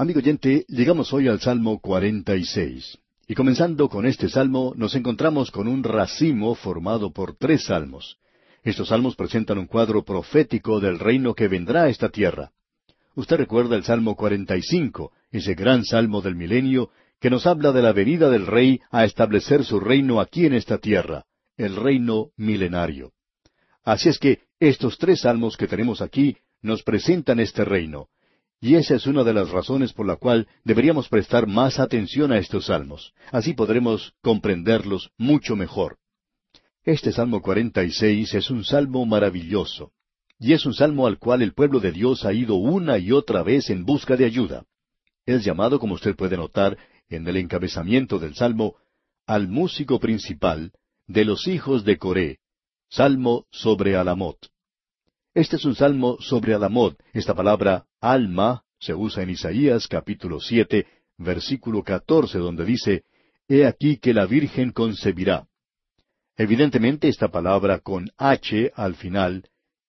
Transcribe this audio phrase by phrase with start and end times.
[0.00, 2.96] Amigo oyente, llegamos hoy al Salmo 46.
[3.28, 8.16] Y comenzando con este salmo, nos encontramos con un racimo formado por tres salmos.
[8.62, 12.50] Estos salmos presentan un cuadro profético del reino que vendrá a esta tierra.
[13.14, 16.88] Usted recuerda el Salmo 45, ese gran salmo del milenio,
[17.20, 20.78] que nos habla de la venida del rey a establecer su reino aquí en esta
[20.78, 21.26] tierra,
[21.58, 23.12] el reino milenario.
[23.84, 28.08] Así es que estos tres salmos que tenemos aquí nos presentan este reino,
[28.60, 32.38] y esa es una de las razones por la cual deberíamos prestar más atención a
[32.38, 33.14] estos salmos.
[33.32, 35.96] Así podremos comprenderlos mucho mejor.
[36.84, 39.92] Este Salmo 46 es un salmo maravilloso,
[40.38, 43.42] y es un salmo al cual el pueblo de Dios ha ido una y otra
[43.42, 44.64] vez en busca de ayuda.
[45.24, 46.76] Es llamado, como usted puede notar,
[47.08, 48.76] en el encabezamiento del salmo,
[49.26, 50.72] al músico principal
[51.06, 52.38] de los hijos de Coré,
[52.88, 54.38] salmo sobre Alamot.
[55.34, 56.98] Este es un salmo sobre Alamot.
[57.12, 60.86] Esta palabra alma se usa en Isaías capítulo siete,
[61.18, 63.04] versículo catorce, donde dice,
[63.48, 65.46] He aquí que la Virgen concebirá.
[66.36, 69.44] Evidentemente esta palabra con H al final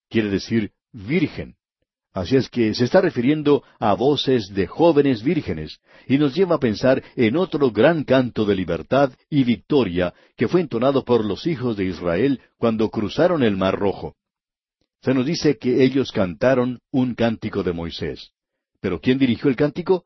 [0.10, 1.56] quiere decir virgen.
[2.14, 6.60] Así es que se está refiriendo a voces de jóvenes vírgenes y nos lleva a
[6.60, 11.78] pensar en otro gran canto de libertad y victoria que fue entonado por los hijos
[11.78, 14.16] de Israel cuando cruzaron el Mar Rojo.
[15.02, 18.32] Se nos dice que ellos cantaron un cántico de Moisés.
[18.80, 20.06] ¿Pero quién dirigió el cántico?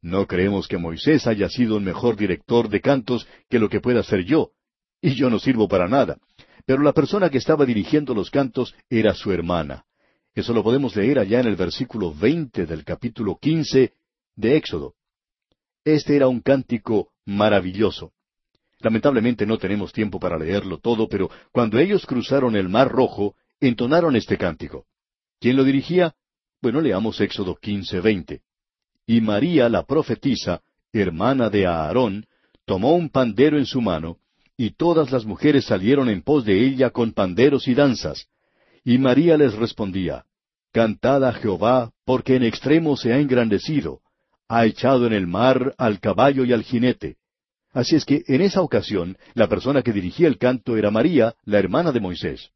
[0.00, 4.02] No creemos que Moisés haya sido un mejor director de cantos que lo que pueda
[4.02, 4.50] ser yo,
[5.00, 6.18] y yo no sirvo para nada.
[6.66, 9.84] Pero la persona que estaba dirigiendo los cantos era su hermana.
[10.34, 13.92] Eso lo podemos leer allá en el versículo veinte del capítulo quince
[14.34, 14.94] de Éxodo.
[15.84, 18.12] Este era un cántico maravilloso.
[18.80, 23.36] Lamentablemente no tenemos tiempo para leerlo todo, pero cuando ellos cruzaron el Mar Rojo,
[23.68, 24.86] entonaron este cántico.
[25.40, 26.14] ¿Quién lo dirigía?
[26.60, 28.42] Bueno, leamos Éxodo quince veinte.
[29.06, 32.26] Y María la profetisa, hermana de Aarón,
[32.64, 34.18] tomó un pandero en su mano,
[34.56, 38.28] y todas las mujeres salieron en pos de ella con panderos y danzas.
[38.84, 40.24] Y María les respondía,
[40.72, 44.00] Cantad a Jehová, porque en extremo se ha engrandecido,
[44.48, 47.16] ha echado en el mar al caballo y al jinete.
[47.72, 51.58] Así es que en esa ocasión la persona que dirigía el canto era María, la
[51.58, 52.50] hermana de Moisés.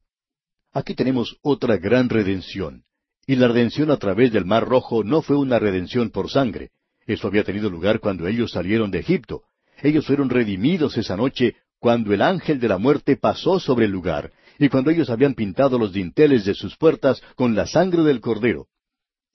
[0.76, 2.84] Aquí tenemos otra gran redención.
[3.26, 6.68] Y la redención a través del Mar Rojo no fue una redención por sangre.
[7.06, 9.44] Eso había tenido lugar cuando ellos salieron de Egipto.
[9.82, 14.32] Ellos fueron redimidos esa noche cuando el ángel de la muerte pasó sobre el lugar,
[14.58, 18.66] y cuando ellos habían pintado los dinteles de sus puertas con la sangre del cordero.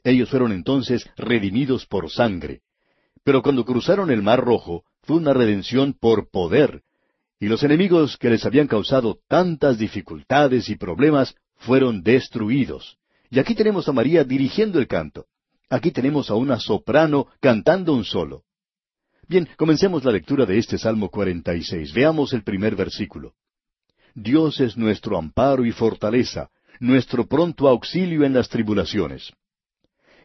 [0.04, 2.62] Ellos fueron entonces redimidos por sangre.
[3.24, 6.84] Pero cuando cruzaron el Mar Rojo, fue una redención por poder,
[7.42, 13.00] y los enemigos que les habían causado tantas dificultades y problemas fueron destruidos.
[13.32, 15.26] Y aquí tenemos a María dirigiendo el canto.
[15.68, 18.44] Aquí tenemos a una soprano cantando un solo.
[19.28, 21.92] Bien, comencemos la lectura de este Salmo 46.
[21.94, 23.34] Veamos el primer versículo.
[24.14, 29.34] Dios es nuestro amparo y fortaleza, nuestro pronto auxilio en las tribulaciones.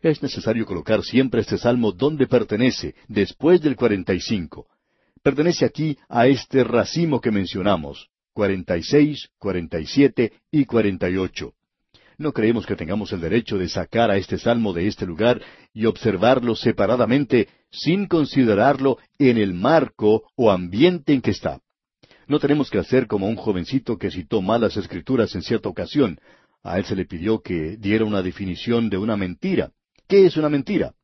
[0.02, 4.66] Es necesario colocar siempre este salmo donde pertenece, después del 45
[5.26, 11.10] pertenece aquí a este racimo que mencionamos, cuarenta y seis, cuarenta y siete y cuarenta
[11.10, 11.54] y ocho.
[12.16, 15.42] No creemos que tengamos el derecho de sacar a este salmo de este lugar
[15.74, 21.60] y observarlo separadamente sin considerarlo en el marco o ambiente en que está.
[22.28, 26.20] No tenemos que hacer como un jovencito que citó malas escrituras en cierta ocasión.
[26.62, 29.72] A él se le pidió que diera una definición de una mentira.
[30.06, 30.94] ¿Qué es una mentira?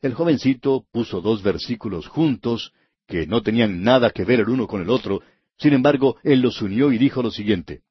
[0.00, 2.72] El jovencito puso dos versículos juntos
[3.12, 5.20] que no tenían nada que ver el uno con el otro,
[5.58, 7.82] sin embargo, él los unió y dijo lo siguiente,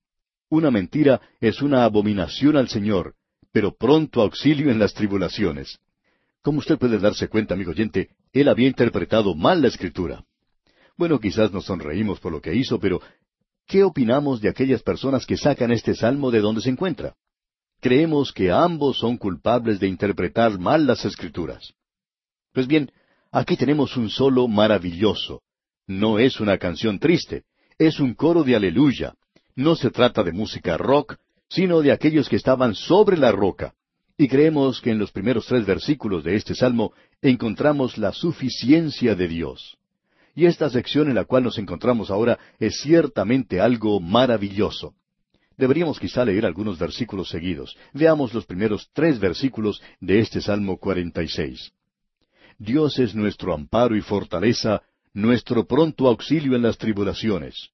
[0.49, 3.13] Una mentira es una abominación al Señor,
[3.51, 5.77] pero pronto auxilio en las tribulaciones.
[6.41, 10.25] Como usted puede darse cuenta, amigo oyente, él había interpretado mal la escritura.
[10.97, 12.99] Bueno, quizás nos sonreímos por lo que hizo, pero
[13.67, 17.13] ¿qué opinamos de aquellas personas que sacan este salmo de donde se encuentra?
[17.79, 21.75] Creemos que ambos son culpables de interpretar mal las escrituras.
[22.53, 22.91] Pues bien,
[23.33, 25.41] Aquí tenemos un solo maravilloso.
[25.87, 27.43] No es una canción triste,
[27.77, 29.13] es un coro de aleluya.
[29.55, 31.15] No se trata de música rock,
[31.49, 33.73] sino de aquellos que estaban sobre la roca.
[34.17, 36.91] Y creemos que en los primeros tres versículos de este salmo
[37.21, 39.77] encontramos la suficiencia de Dios.
[40.35, 44.93] Y esta sección en la cual nos encontramos ahora es ciertamente algo maravilloso.
[45.57, 47.77] Deberíamos quizá leer algunos versículos seguidos.
[47.93, 51.71] Veamos los primeros tres versículos de este Salmo 46.
[52.61, 54.83] Dios es nuestro amparo y fortaleza,
[55.15, 57.71] nuestro pronto auxilio en las tribulaciones.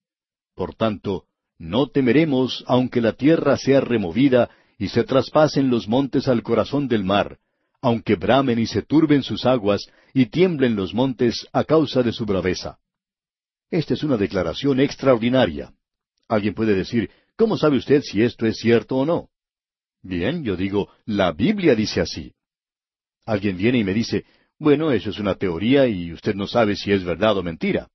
[0.55, 1.25] Por tanto,
[1.57, 7.03] no temeremos aunque la tierra sea removida y se traspasen los montes al corazón del
[7.03, 7.37] mar,
[7.81, 12.25] aunque bramen y se turben sus aguas, y tiemblen los montes a causa de su
[12.25, 12.79] braveza.
[13.69, 15.73] Esta es una declaración extraordinaria.
[16.29, 19.27] Alguien puede decir, ¿cómo sabe usted si esto es cierto o no?
[20.01, 22.31] Bien, yo digo, la Biblia dice así.
[23.25, 24.23] Alguien viene y me dice,
[24.59, 27.89] bueno, eso es una teoría y usted no sabe si es verdad o mentira.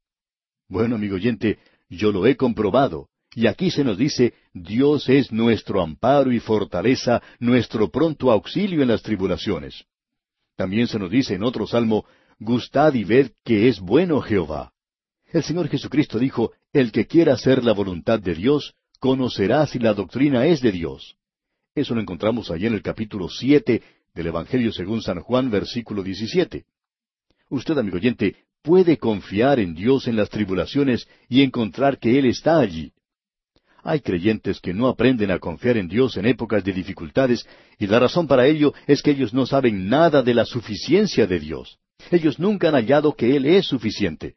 [0.69, 3.09] Bueno, amigo oyente, yo lo he comprobado.
[3.35, 8.89] Y aquí se nos dice, Dios es nuestro amparo y fortaleza, nuestro pronto auxilio en
[8.89, 9.85] las tribulaciones.
[10.57, 12.05] También se nos dice en otro salmo,
[12.39, 14.73] Gustad y ved que es bueno Jehová.
[15.33, 19.95] El Señor Jesucristo dijo, El que quiera hacer la voluntad de Dios, conocerá si la
[19.95, 21.17] doctrina es de Dios.
[21.75, 23.83] Eso lo encontramos allí en el capítulo siete
[24.15, 26.65] del Evangelio según San Juan, versículo diecisiete.
[27.49, 32.59] Usted, amigo oyente, puede confiar en Dios en las tribulaciones y encontrar que Él está
[32.59, 32.93] allí.
[33.85, 37.47] Hay creyentes que no aprenden a confiar en Dios en épocas de dificultades,
[37.79, 41.41] y la razón para ello es que ellos no saben nada de la suficiencia de
[41.41, 41.79] Dios.
[42.11, 44.37] Ellos nunca han hallado que Él es suficiente.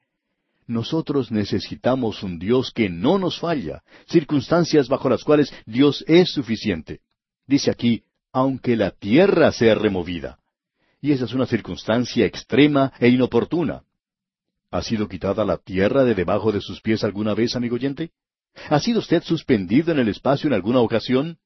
[0.67, 7.01] Nosotros necesitamos un Dios que no nos falla, circunstancias bajo las cuales Dios es suficiente.
[7.45, 8.01] Dice aquí,
[8.35, 10.39] aunque la tierra sea removida.
[10.99, 13.83] Y esa es una circunstancia extrema e inoportuna.
[14.71, 18.11] ¿Ha sido quitada la tierra de debajo de sus pies alguna vez, amigo oyente?
[18.69, 21.37] ¿Ha sido usted suspendido en el espacio en alguna ocasión?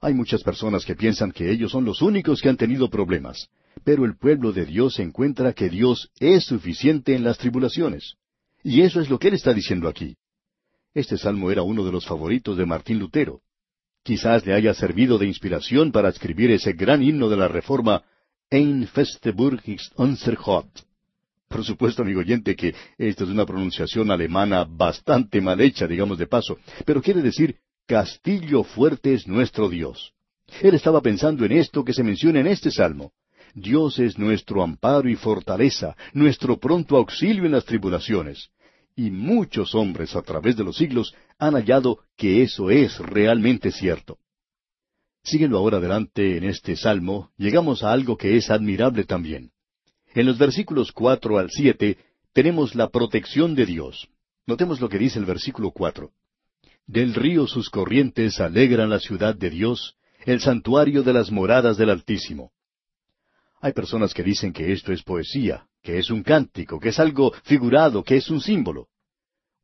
[0.00, 3.48] Hay muchas personas que piensan que ellos son los únicos que han tenido problemas,
[3.84, 8.16] pero el pueblo de Dios encuentra que Dios es suficiente en las tribulaciones.
[8.64, 10.16] Y eso es lo que él está diciendo aquí.
[10.92, 13.42] Este salmo era uno de los favoritos de Martín Lutero.
[14.02, 18.02] Quizás le haya servido de inspiración para escribir ese gran himno de la Reforma,
[18.50, 20.68] Ein Festeburg ist unser Gott.
[21.48, 26.26] Por supuesto, amigo oyente, que esta es una pronunciación alemana bastante mal hecha, digamos de
[26.26, 27.56] paso, pero quiere decir
[27.86, 30.12] Castillo fuerte es nuestro Dios.
[30.60, 33.12] Él estaba pensando en esto que se menciona en este salmo.
[33.54, 38.48] Dios es nuestro amparo y fortaleza, nuestro pronto auxilio en las tribulaciones.
[38.94, 44.18] Y muchos hombres a través de los siglos han hallado que eso es realmente cierto.
[45.24, 49.52] Síguenlo ahora adelante en este salmo, llegamos a algo que es admirable también.
[50.14, 51.96] En los versículos cuatro al siete
[52.32, 54.08] tenemos la protección de Dios.
[54.46, 56.10] Notemos lo que dice el versículo cuatro.
[56.86, 61.90] Del río sus corrientes alegran la ciudad de Dios, el santuario de las moradas del
[61.90, 62.52] Altísimo.
[63.60, 67.32] Hay personas que dicen que esto es poesía, que es un cántico, que es algo
[67.44, 68.88] figurado, que es un símbolo.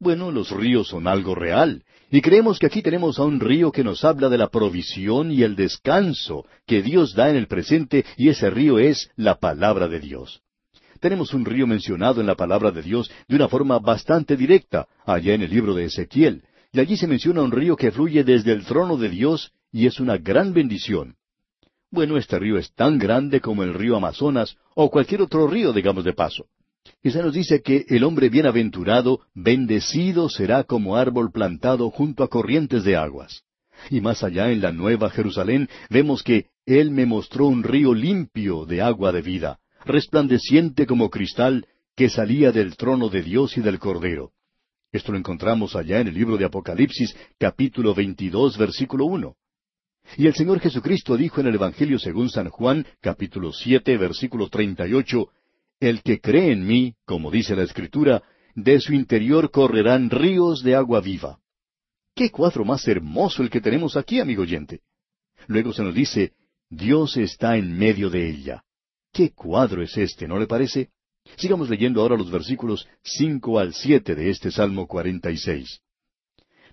[0.01, 3.83] Bueno, los ríos son algo real, y creemos que aquí tenemos a un río que
[3.83, 8.29] nos habla de la provisión y el descanso que Dios da en el presente, y
[8.29, 10.41] ese río es la palabra de Dios.
[11.01, 15.35] Tenemos un río mencionado en la palabra de Dios de una forma bastante directa, allá
[15.35, 16.43] en el libro de Ezequiel,
[16.73, 20.01] y allí se menciona un río que fluye desde el trono de Dios y es
[20.01, 21.18] una gran bendición.
[21.91, 26.05] Bueno, este río es tan grande como el río Amazonas o cualquier otro río, digamos
[26.05, 26.47] de paso.
[27.03, 32.29] Y se nos dice que el hombre bienaventurado, bendecido será como árbol plantado junto a
[32.29, 33.43] corrientes de aguas.
[33.91, 38.67] Y más allá en la Nueva Jerusalén vemos que Él me mostró un río limpio
[38.67, 43.79] de agua de vida, resplandeciente como cristal, que salía del trono de Dios y del
[43.79, 44.33] Cordero.
[44.93, 49.37] Esto lo encontramos allá en el libro de Apocalipsis, capítulo 22, versículo 1.
[50.17, 55.29] Y el Señor Jesucristo dijo en el Evangelio según San Juan, capítulo 7, versículo 38,
[55.81, 58.23] el que cree en mí, como dice la Escritura,
[58.55, 61.39] de su interior correrán ríos de agua viva.
[62.15, 64.81] ¿Qué cuadro más hermoso el que tenemos aquí, amigo oyente?
[65.47, 66.33] Luego se nos dice,
[66.69, 68.65] Dios está en medio de ella.
[69.13, 70.91] ¿Qué cuadro es este, no le parece?
[71.37, 75.81] Sigamos leyendo ahora los versículos cinco al siete de este Salmo cuarenta y seis.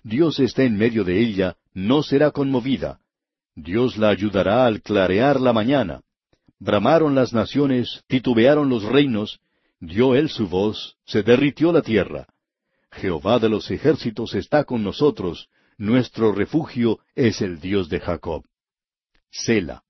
[0.02, 3.00] Dios está en medio de ella, no será conmovida.
[3.56, 6.02] Dios la ayudará al clarear la mañana.
[6.58, 9.40] Bramaron las naciones, titubearon los reinos,
[9.80, 12.26] dio él su voz, se derritió la tierra.
[12.92, 15.48] Jehová de los ejércitos está con nosotros,
[15.78, 18.44] nuestro refugio es el Dios de Jacob.
[19.30, 19.82] Sela.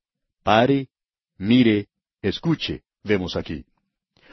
[0.44, 0.88] Pare,
[1.36, 1.88] mire,
[2.22, 3.64] escuche, vemos aquí.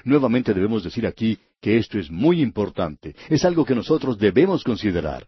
[0.03, 5.27] Nuevamente debemos decir aquí que esto es muy importante, es algo que nosotros debemos considerar.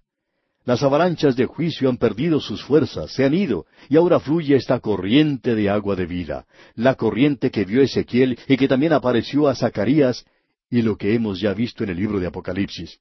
[0.65, 4.79] Las avalanchas de juicio han perdido sus fuerzas, se han ido, y ahora fluye esta
[4.79, 9.55] corriente de agua de vida, la corriente que vio Ezequiel y que también apareció a
[9.55, 10.25] Zacarías,
[10.71, 12.99] y lo que hemos ya visto en el libro de Apocalipsis.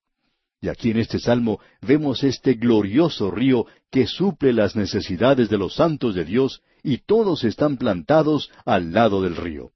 [0.60, 5.74] Y aquí en este salmo vemos este glorioso río que suple las necesidades de los
[5.74, 9.73] santos de Dios, y todos están plantados al lado del río.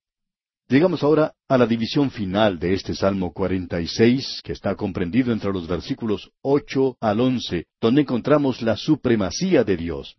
[0.71, 5.67] Llegamos ahora a la división final de este Salmo 46, que está comprendido entre los
[5.67, 10.17] versículos ocho al once, donde encontramos la supremacía de Dios.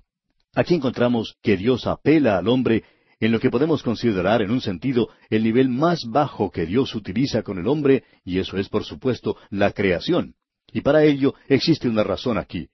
[0.55, 2.83] Aquí encontramos que Dios apela al hombre
[3.19, 7.43] en lo que podemos considerar en un sentido el nivel más bajo que Dios utiliza
[7.43, 10.33] con el hombre, y eso es por supuesto la creación.
[10.73, 12.69] Y para ello existe una razón aquí.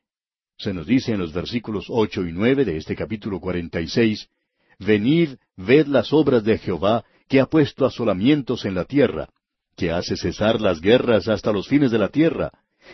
[0.57, 4.29] Se nos dice en los versículos ocho y nueve de este capítulo cuarenta y seis
[4.79, 9.29] Venid, ved las obras de Jehová, que ha puesto asolamientos en la tierra,
[9.75, 12.51] que hace cesar las guerras hasta los fines de la tierra,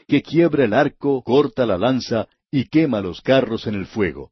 [0.07, 4.31] que quiebra el arco, corta la lanza y quema los carros en el fuego.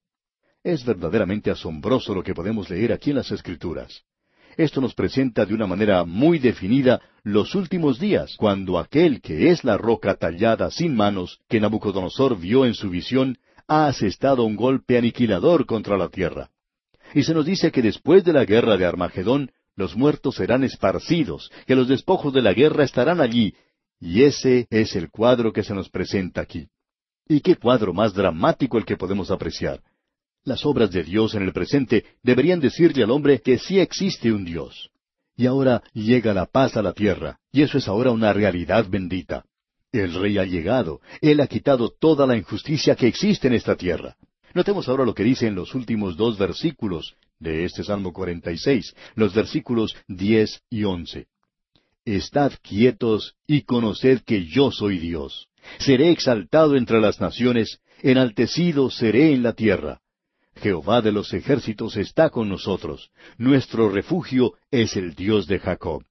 [0.64, 4.04] Es verdaderamente asombroso lo que podemos leer aquí en las Escrituras.
[4.58, 9.64] Esto nos presenta de una manera muy definida los últimos días, cuando aquel que es
[9.64, 13.38] la roca tallada sin manos, que Nabucodonosor vio en su visión,
[13.68, 16.50] ha asestado un golpe aniquilador contra la tierra.
[17.14, 21.50] Y se nos dice que después de la guerra de Armagedón, los muertos serán esparcidos,
[21.66, 23.56] que los despojos de la guerra estarán allí,
[23.98, 26.68] y ese es el cuadro que se nos presenta aquí.
[27.30, 29.82] ¿Y qué cuadro más dramático el que podemos apreciar?
[30.44, 34.44] Las obras de Dios en el presente deberían decirle al hombre que sí existe un
[34.44, 34.90] Dios.
[35.38, 39.46] Y ahora llega la paz a la tierra, y eso es ahora una realidad bendita.
[39.94, 44.18] El rey ha llegado, él ha quitado toda la injusticia que existe en esta tierra.
[44.54, 49.34] Notemos ahora lo que dice en los últimos dos versículos de este Salmo 46, los
[49.34, 51.28] versículos diez y once.
[52.06, 55.48] Estad quietos y conoced que yo soy Dios.
[55.80, 60.02] Seré exaltado entre las naciones, enaltecido seré en la tierra.
[60.56, 63.12] Jehová de los ejércitos está con nosotros.
[63.38, 66.04] Nuestro refugio es el Dios de Jacob.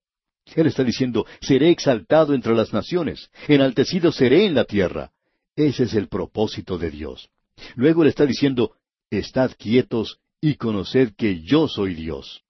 [0.54, 5.11] Él está diciendo, seré exaltado entre las naciones, enaltecido seré en la tierra.
[5.56, 7.28] Ese es el propósito de Dios.
[7.75, 8.73] Luego él está diciendo,
[9.11, 12.42] estad quietos y conoced que yo soy Dios.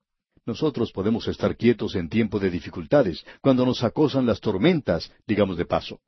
[0.46, 5.66] Nosotros podemos estar quietos en tiempo de dificultades, cuando nos acosan las tormentas, digamos de
[5.66, 6.00] paso.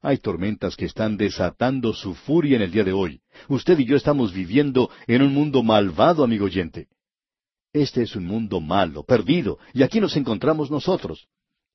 [0.00, 3.20] Hay tormentas que están desatando su furia en el día de hoy.
[3.48, 6.88] Usted y yo estamos viviendo en un mundo malvado, amigo oyente.
[7.72, 11.26] Este es un mundo malo, perdido, y aquí nos encontramos nosotros.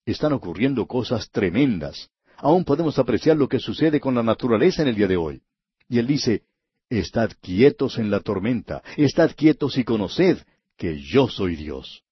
[0.05, 2.09] Están ocurriendo cosas tremendas.
[2.37, 5.41] Aún podemos apreciar lo que sucede con la naturaleza en el día de hoy.
[5.89, 6.43] Y él dice,
[6.89, 10.39] Estad quietos en la tormenta, estad quietos y conoced
[10.75, 12.03] que yo soy Dios.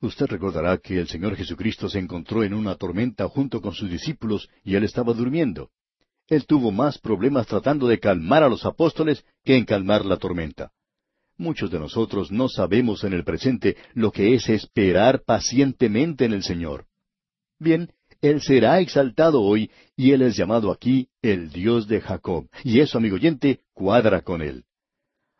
[0.00, 4.48] Usted recordará que el Señor Jesucristo se encontró en una tormenta junto con sus discípulos
[4.64, 5.70] y él estaba durmiendo.
[6.26, 10.72] Él tuvo más problemas tratando de calmar a los apóstoles que en calmar la tormenta.
[11.38, 16.42] Muchos de nosotros no sabemos en el presente lo que es esperar pacientemente en el
[16.42, 16.86] Señor.
[17.58, 17.92] Bien,
[18.28, 22.48] Él será exaltado hoy y Él es llamado aquí el Dios de Jacob.
[22.64, 24.64] Y eso, amigo oyente, cuadra con Él.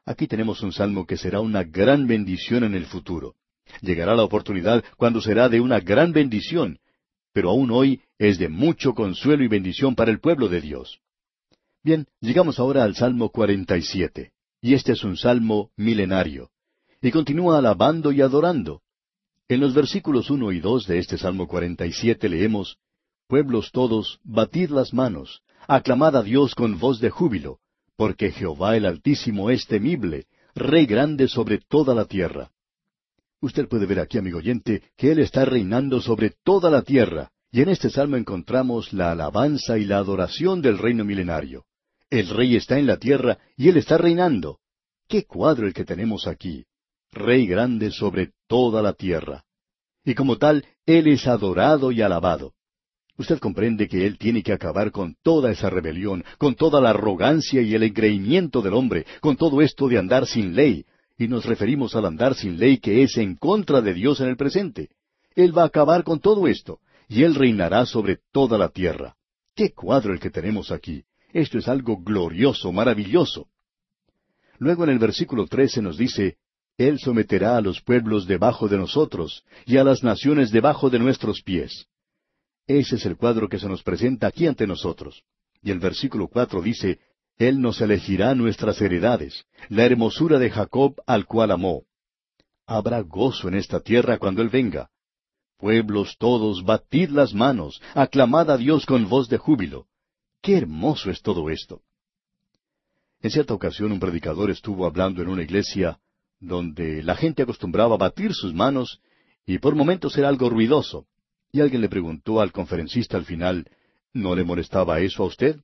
[0.05, 3.35] Aquí tenemos un salmo que será una gran bendición en el futuro.
[3.81, 6.79] Llegará la oportunidad cuando será de una gran bendición,
[7.33, 11.01] pero aún hoy es de mucho consuelo y bendición para el pueblo de Dios.
[11.83, 16.51] Bien, llegamos ahora al Salmo 47, y este es un salmo milenario,
[17.03, 18.83] y continúa alabando y adorando.
[19.49, 22.79] En los versículos uno y dos de este Salmo 47 leemos,
[23.29, 27.59] Pueblos todos, batid las manos, aclamad a Dios con voz de júbilo,
[27.97, 32.51] porque Jehová el Altísimo es temible, Rey grande sobre toda la tierra.
[33.41, 37.61] Usted puede ver aquí, amigo oyente, que Él está reinando sobre toda la tierra, y
[37.61, 41.67] en este salmo encontramos la alabanza y la adoración del reino milenario.
[42.11, 44.59] El rey está en la tierra y Él está reinando.
[45.07, 46.65] ¡Qué cuadro el que tenemos aquí!
[47.17, 49.45] Rey grande sobre toda la tierra.
[50.05, 52.53] Y como tal, Él es adorado y alabado.
[53.17, 57.63] Usted comprende que Él tiene que acabar con toda esa rebelión, con toda la arrogancia
[57.63, 60.85] y el engreimiento del hombre, con todo esto de andar sin ley,
[61.17, 64.37] y nos referimos al andar sin ley que es en contra de Dios en el
[64.37, 64.91] presente.
[65.35, 69.17] Él va a acabar con todo esto, y Él reinará sobre toda la tierra.
[69.55, 71.05] ¡Qué cuadro el que tenemos aquí!
[71.33, 73.49] Esto es algo glorioso, maravilloso.
[74.59, 76.37] Luego en el versículo trece nos dice,
[76.79, 81.43] Él someterá a los pueblos debajo de nosotros, y a las naciones debajo de nuestros
[81.43, 81.87] pies.
[82.67, 85.23] Ese es el cuadro que se nos presenta aquí ante nosotros.
[85.63, 87.01] Y el versículo cuatro dice,
[87.39, 91.85] él nos elegirá nuestras heredades, la hermosura de Jacob al cual amó.
[92.67, 94.91] Habrá gozo en esta tierra cuando Él venga.
[95.59, 99.87] Pueblos todos, batid las manos, aclamad a Dios con voz de júbilo.
[100.41, 101.83] Qué hermoso es todo esto.
[103.21, 105.99] En cierta ocasión un predicador estuvo hablando en una iglesia
[106.47, 109.01] donde la gente acostumbraba batir sus manos
[109.45, 111.07] y por momentos era algo ruidoso.
[111.53, 113.69] Y alguien le preguntó al conferencista al final,
[114.13, 115.57] ¿no le molestaba eso a usted?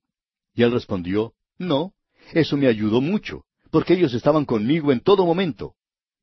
[0.55, 1.93] Y él respondió, no,
[2.33, 5.75] eso me ayudó mucho, porque ellos estaban conmigo en todo momento.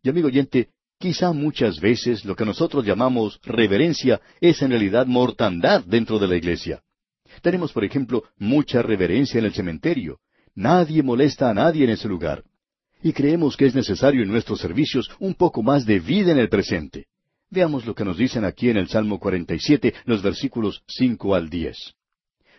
[0.04, 5.84] Y amigo oyente, quizá muchas veces lo que nosotros llamamos reverencia es en realidad mortandad
[5.86, 6.82] dentro de la iglesia.
[7.42, 10.20] Tenemos, por ejemplo, mucha reverencia en el cementerio.
[10.56, 12.44] Nadie molesta a nadie en ese lugar.
[13.02, 16.50] Y creemos que es necesario en nuestros servicios un poco más de vida en el
[16.50, 17.08] presente.
[17.50, 21.78] Veamos lo que nos dicen aquí en el Salmo 47, los versículos 5 al 10.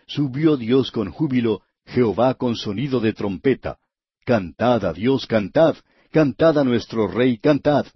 [0.07, 3.79] Subió Dios con júbilo, Jehová con sonido de trompeta.
[4.25, 5.77] Cantad a Dios, cantad,
[6.11, 7.87] cantad a nuestro Rey, cantad.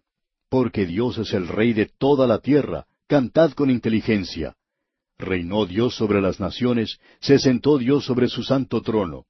[0.49, 4.55] Porque Dios es el Rey de toda la tierra, cantad con inteligencia.
[5.19, 9.27] Reinó Dios sobre las naciones, se sentó Dios sobre su santo trono.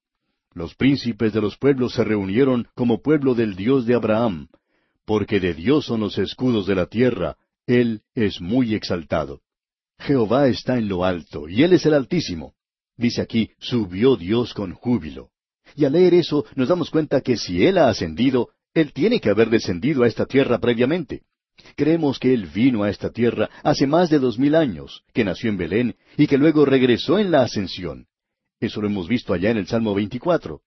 [0.55, 4.49] Los príncipes de los pueblos se reunieron como pueblo del Dios de Abraham,
[5.05, 9.41] porque de Dios son los escudos de la tierra, Él es muy exaltado.
[9.99, 12.55] Jehová está en lo alto, y Él es el Altísimo.
[12.97, 15.31] Dice aquí, subió Dios con júbilo.
[15.75, 19.31] Y al leer eso nos damos cuenta que si Él ha ascendido, Él tiene que
[19.31, 21.23] haber descendido a esta tierra previamente.
[21.75, 25.51] Creemos que Él vino a esta tierra hace más de dos mil años, que nació
[25.51, 28.07] en Belén y que luego regresó en la ascensión.
[28.65, 30.63] Eso lo hemos visto allá en el Salmo 24.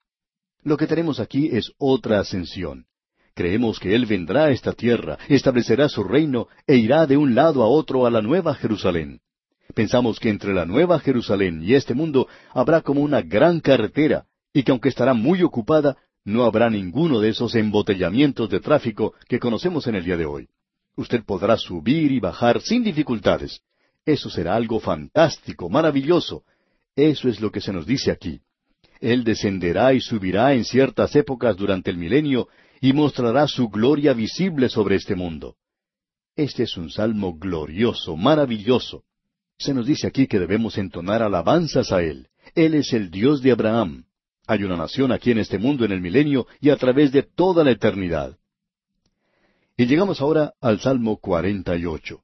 [0.63, 2.85] Lo que tenemos aquí es otra ascensión.
[3.33, 7.63] Creemos que Él vendrá a esta tierra, establecerá su reino e irá de un lado
[7.63, 9.21] a otro a la nueva Jerusalén.
[9.73, 14.61] Pensamos que entre la nueva Jerusalén y este mundo habrá como una gran carretera, y
[14.61, 19.87] que aunque estará muy ocupada, no habrá ninguno de esos embotellamientos de tráfico que conocemos
[19.87, 20.49] en el día de hoy.
[20.95, 23.61] Usted podrá subir y bajar sin dificultades.
[24.05, 26.43] Eso será algo fantástico, maravilloso,
[26.97, 28.41] eso es lo que se nos dice aquí.
[28.99, 32.47] Él descenderá y subirá en ciertas épocas durante el milenio
[32.81, 35.55] y mostrará su gloria visible sobre este mundo.
[36.35, 39.03] Este es un salmo glorioso, maravilloso.
[39.59, 42.29] Se nos dice aquí que debemos entonar alabanzas a Él.
[42.55, 44.05] Él es el Dios de Abraham.
[44.47, 47.63] Hay una nación aquí en este mundo en el milenio y a través de toda
[47.63, 48.37] la eternidad.
[49.77, 52.23] Y llegamos ahora al Salmo 48.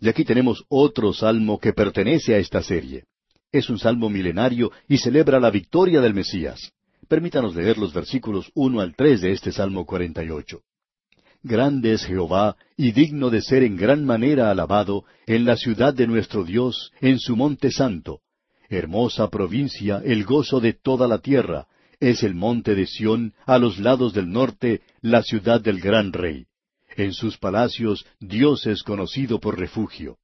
[0.00, 3.04] Y aquí tenemos otro salmo que pertenece a esta serie.
[3.52, 6.72] Es un salmo milenario y celebra la victoria del Mesías.
[7.08, 10.60] Permítanos leer los versículos uno al tres de este Salmo 48.
[11.42, 16.06] Grande es Jehová y digno de ser en gran manera alabado en la ciudad de
[16.06, 18.20] nuestro Dios, en su monte santo.
[18.68, 21.66] Hermosa provincia, el gozo de toda la tierra,
[21.98, 26.46] es el monte de Sión, a los lados del norte, la ciudad del gran rey.
[26.96, 30.19] En sus palacios Dios es conocido por refugio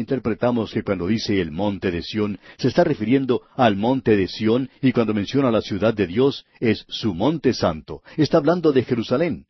[0.00, 4.70] interpretamos que cuando dice el monte de Sión, se está refiriendo al monte de Sión
[4.80, 8.02] y cuando menciona la ciudad de Dios es su monte santo.
[8.16, 9.46] Está hablando de Jerusalén.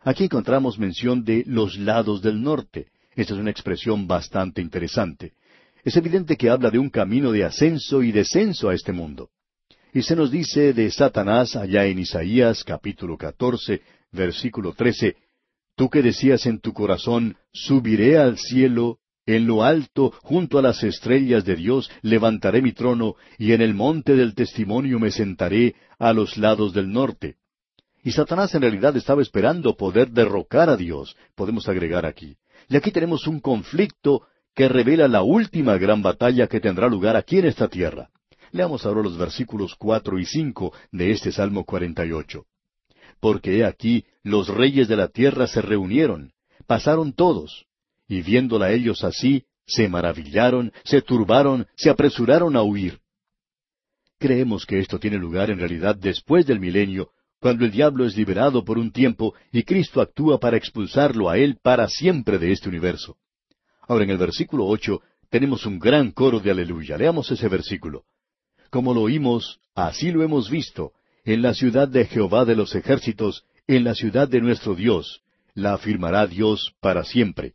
[0.00, 2.88] Aquí encontramos mención de los lados del norte.
[3.14, 5.32] Esta es una expresión bastante interesante.
[5.82, 9.30] Es evidente que habla de un camino de ascenso y descenso a este mundo.
[9.92, 13.80] Y se nos dice de Satanás allá en Isaías capítulo 14,
[14.12, 15.16] versículo 13,
[15.76, 20.82] Tú que decías en tu corazón, subiré al cielo, en lo alto, junto a las
[20.84, 26.12] estrellas de Dios, levantaré mi trono, y en el monte del testimonio me sentaré a
[26.12, 27.36] los lados del norte.
[28.04, 32.36] Y Satanás en realidad estaba esperando poder derrocar a Dios, podemos agregar aquí.
[32.68, 34.22] Y aquí tenemos un conflicto
[34.54, 38.10] que revela la última gran batalla que tendrá lugar aquí en esta tierra.
[38.52, 42.46] Leamos ahora los versículos cuatro y cinco de este Salmo cuarenta y ocho.
[43.20, 46.32] Porque he aquí los reyes de la tierra se reunieron,
[46.66, 47.66] pasaron todos,
[48.08, 53.00] y viéndola ellos así, se maravillaron, se turbaron, se apresuraron a huir.
[54.18, 58.64] Creemos que esto tiene lugar en realidad después del milenio, cuando el diablo es liberado
[58.64, 63.16] por un tiempo y Cristo actúa para expulsarlo a él para siempre de este universo.
[63.86, 66.96] Ahora en el versículo ocho tenemos un gran coro de aleluya.
[66.96, 68.04] Leamos ese versículo.
[68.70, 70.92] Como lo oímos, así lo hemos visto,
[71.24, 75.22] en la ciudad de Jehová de los ejércitos, en la ciudad de nuestro Dios,
[75.54, 77.54] la afirmará Dios para siempre.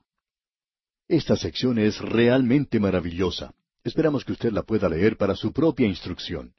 [1.12, 3.54] Esta sección es realmente maravillosa.
[3.84, 6.54] Esperamos que usted la pueda leer para su propia instrucción.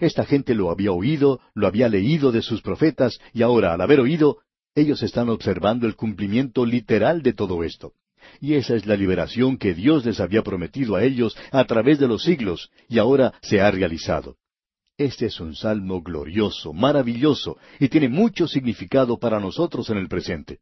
[0.00, 4.00] Esta gente lo había oído, lo había leído de sus profetas, y ahora, al haber
[4.00, 4.38] oído,
[4.74, 7.92] ellos están observando el cumplimiento literal de todo esto.
[8.40, 12.08] Y esa es la liberación que Dios les había prometido a ellos a través de
[12.08, 14.36] los siglos, y ahora se ha realizado.
[14.98, 20.58] Este es un salmo glorioso, maravilloso, y tiene mucho significado para nosotros en el presente.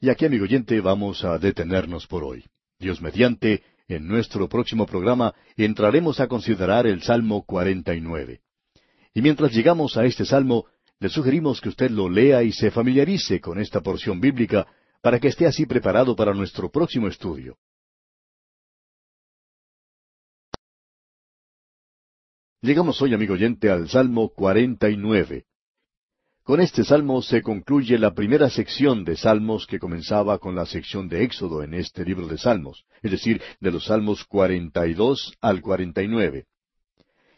[0.00, 2.44] Y aquí, amigo oyente, vamos a detenernos por hoy.
[2.78, 8.40] Dios mediante, en nuestro próximo programa entraremos a considerar el Salmo 49.
[9.12, 10.64] Y mientras llegamos a este Salmo,
[11.00, 14.66] le sugerimos que usted lo lea y se familiarice con esta porción bíblica
[15.02, 17.58] para que esté así preparado para nuestro próximo estudio.
[22.62, 25.44] Llegamos hoy, amigo oyente, al Salmo 49.
[26.42, 31.08] Con este salmo se concluye la primera sección de salmos que comenzaba con la sección
[31.08, 36.46] de Éxodo en este libro de salmos, es decir, de los salmos 42 al 49.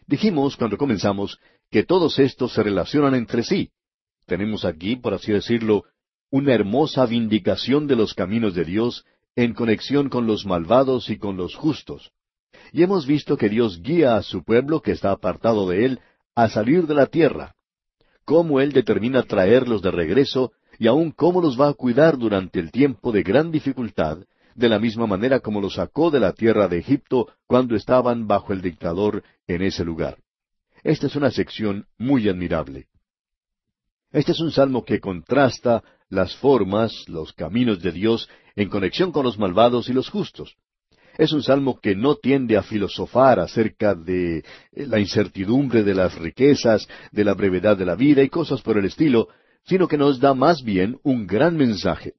[0.07, 1.39] Dijimos cuando comenzamos
[1.71, 3.71] que todos estos se relacionan entre sí,
[4.27, 5.85] Tenemos aquí, por así decirlo,
[6.31, 11.37] una hermosa vindicación de los caminos de Dios en conexión con los malvados y con
[11.37, 12.13] los justos.
[12.73, 16.01] Y hemos visto que Dios guía a su pueblo que está apartado de Él
[16.35, 17.55] a salir de la tierra,
[18.25, 22.71] cómo Él determina traerlos de regreso y aun cómo los va a cuidar durante el
[22.71, 24.19] tiempo de gran dificultad,
[24.55, 28.53] de la misma manera como los sacó de la tierra de Egipto cuando estaban bajo
[28.53, 30.19] el dictador en ese lugar.
[30.83, 32.89] Esta es una sección muy admirable.
[34.11, 39.25] Este es un salmo que contrasta las formas, los caminos de Dios en conexión con
[39.25, 40.57] los malvados y los justos.
[41.19, 46.15] Es un salmo que no tiende a filosofar acerca de eh, la incertidumbre de las
[46.19, 49.29] riquezas, de la brevedad de la vida y cosas por el estilo,
[49.65, 52.15] sino que nos da más bien un gran mensaje.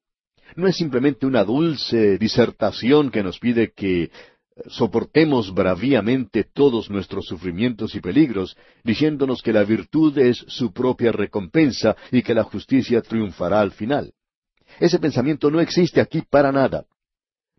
[0.56, 4.12] No es simplemente una dulce disertación que nos pide que
[4.68, 11.96] soportemos bravíamente todos nuestros sufrimientos y peligros, diciéndonos que la virtud es su propia recompensa
[12.12, 14.14] y que la justicia triunfará al final.
[14.80, 16.86] Ese pensamiento no existe aquí para nada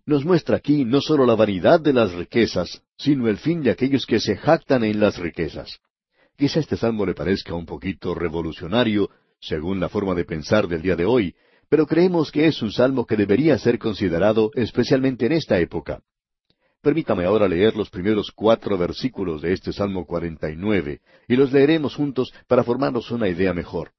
[0.07, 4.07] nos muestra aquí no sólo la vanidad de las riquezas, sino el fin de aquellos
[4.07, 5.81] que se jactan en las riquezas.
[6.37, 9.09] Quizá este salmo le parezca un poquito revolucionario,
[9.40, 11.35] según la forma de pensar del día de hoy,
[11.69, 16.03] pero creemos que es un salmo que debería ser considerado especialmente en esta época.
[16.83, 22.35] Permítame ahora leer los primeros cuatro versículos de este Salmo 49, y los leeremos juntos
[22.47, 23.93] para formarnos una idea mejor.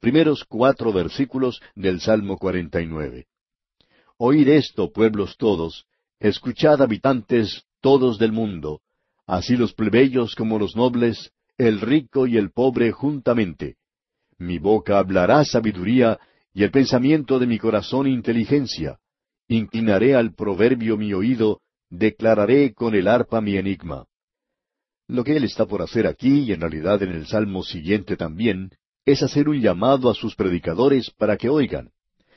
[0.00, 3.26] Primeros cuatro versículos del Salmo 49.
[4.18, 5.86] Oíd esto, pueblos todos,
[6.20, 8.80] escuchad habitantes todos del mundo,
[9.26, 13.76] así los plebeyos como los nobles, el rico y el pobre juntamente.
[14.38, 16.18] Mi boca hablará sabiduría,
[16.54, 18.98] y el pensamiento de mi corazón inteligencia.
[19.48, 24.06] Inclinaré al proverbio mi oído, declararé con el arpa mi enigma.
[25.08, 28.70] Lo que él está por hacer aquí, y en realidad en el salmo siguiente también,
[29.04, 31.92] es hacer un llamado a sus predicadores para que oigan.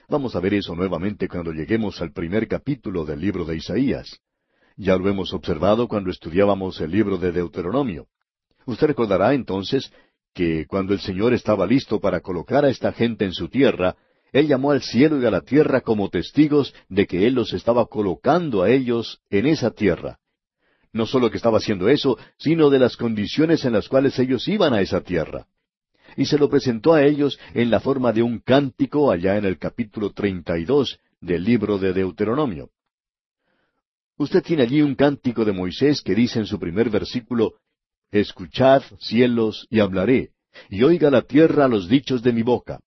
[0.09, 4.19] Vamos a ver eso nuevamente cuando lleguemos al primer capítulo del libro de Isaías.
[4.75, 8.07] Ya lo hemos observado cuando estudiábamos el libro de Deuteronomio.
[8.65, 9.93] Usted recordará entonces
[10.33, 13.97] que cuando el Señor estaba listo para colocar a esta gente en su tierra,
[14.31, 17.85] Él llamó al cielo y a la tierra como testigos de que Él los estaba
[17.85, 20.17] colocando a ellos en esa tierra.
[20.91, 24.73] No solo que estaba haciendo eso, sino de las condiciones en las cuales ellos iban
[24.73, 25.45] a esa tierra
[26.19, 29.57] y se lo presentó a ellos en la forma de un cántico allá en el
[29.57, 32.71] capítulo treinta y dos del libro de Deuteronomio.
[34.17, 37.53] Usted tiene allí un cántico de Moisés que dice en su primer versículo,
[38.11, 40.31] Escuchad, cielos, y hablaré,
[40.69, 42.81] y oiga la tierra los dichos de mi boca.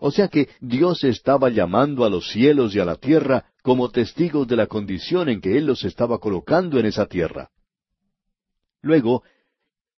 [0.00, 4.48] O sea que Dios estaba llamando a los cielos y a la tierra como testigos
[4.48, 7.50] de la condición en que Él los estaba colocando en esa tierra.
[8.80, 9.22] Luego,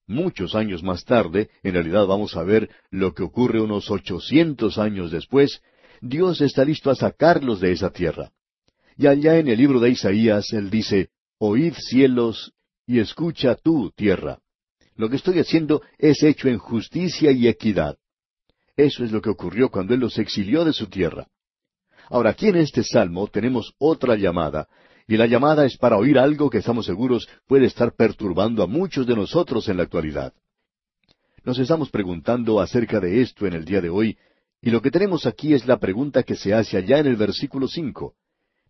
[0.06, 5.10] muchos años más tarde, en realidad vamos a ver lo que ocurre unos ochocientos años
[5.10, 5.62] después,
[6.00, 8.30] Dios está listo a sacarlos de esa tierra.
[8.96, 12.52] Y allá en el libro de Isaías Él dice, Oíd cielos
[12.86, 14.38] y escucha tú, tierra.
[14.96, 17.96] Lo que estoy haciendo es hecho en justicia y equidad.
[18.76, 21.26] Eso es lo que ocurrió cuando Él los exilió de su tierra.
[22.08, 24.68] Ahora, aquí en este salmo tenemos otra llamada,
[25.06, 29.06] y la llamada es para oír algo que estamos seguros puede estar perturbando a muchos
[29.06, 30.32] de nosotros en la actualidad.
[31.44, 34.16] Nos estamos preguntando acerca de esto en el día de hoy,
[34.62, 37.68] y lo que tenemos aquí es la pregunta que se hace allá en el versículo
[37.68, 38.14] cinco.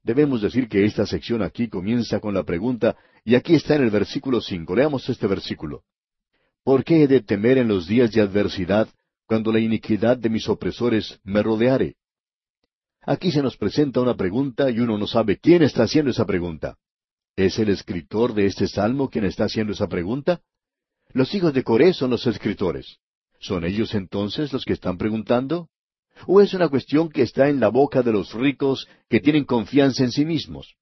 [0.03, 3.91] Debemos decir que esta sección aquí comienza con la pregunta, y aquí está en el
[3.91, 4.75] versículo cinco.
[4.75, 5.83] Leamos este versículo.
[6.65, 8.89] ¿Por qué he de temer en los días de adversidad,
[9.27, 11.95] cuando la iniquidad de mis opresores me rodeare?
[13.07, 16.77] Aquí se nos presenta una pregunta y uno no sabe quién está haciendo esa pregunta.
[17.37, 20.41] ¿Es el escritor de este salmo quien está haciendo esa pregunta?
[21.13, 22.99] Los hijos de Coré son los escritores.
[23.41, 25.69] ¿Son ellos entonces los que están preguntando?
[26.27, 30.05] ¿O es una cuestión que está en la boca de los ricos que tienen confianza
[30.05, 30.77] en sí mismos?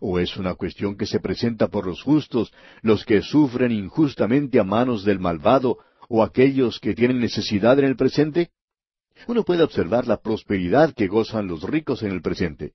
[0.00, 4.64] ¿O es una cuestión que se presenta por los justos, los que sufren injustamente a
[4.64, 8.50] manos del malvado, o aquellos que tienen necesidad en el presente?
[9.26, 12.72] Uno puede observar la prosperidad que gozan los ricos en el presente.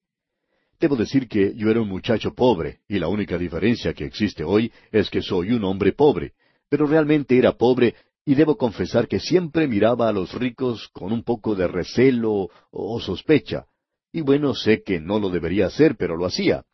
[0.80, 4.72] Debo decir que yo era un muchacho pobre, y la única diferencia que existe hoy
[4.92, 6.34] es que soy un hombre pobre,
[6.70, 11.24] pero realmente era pobre y debo confesar que siempre miraba a los ricos con un
[11.24, 13.66] poco de recelo o sospecha.
[14.12, 16.66] Y bueno, sé que no lo debería hacer, pero lo hacía.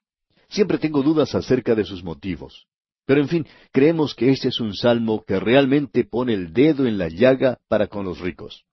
[0.50, 2.66] Siempre tengo dudas acerca de sus motivos.
[3.06, 6.98] Pero en fin, creemos que este es un salmo que realmente pone el dedo en
[6.98, 8.66] la llaga para con los ricos.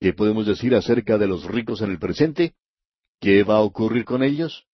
[0.00, 2.54] ¿Qué podemos decir acerca de los ricos en el presente?
[3.20, 4.64] ¿Qué va a ocurrir con ellos?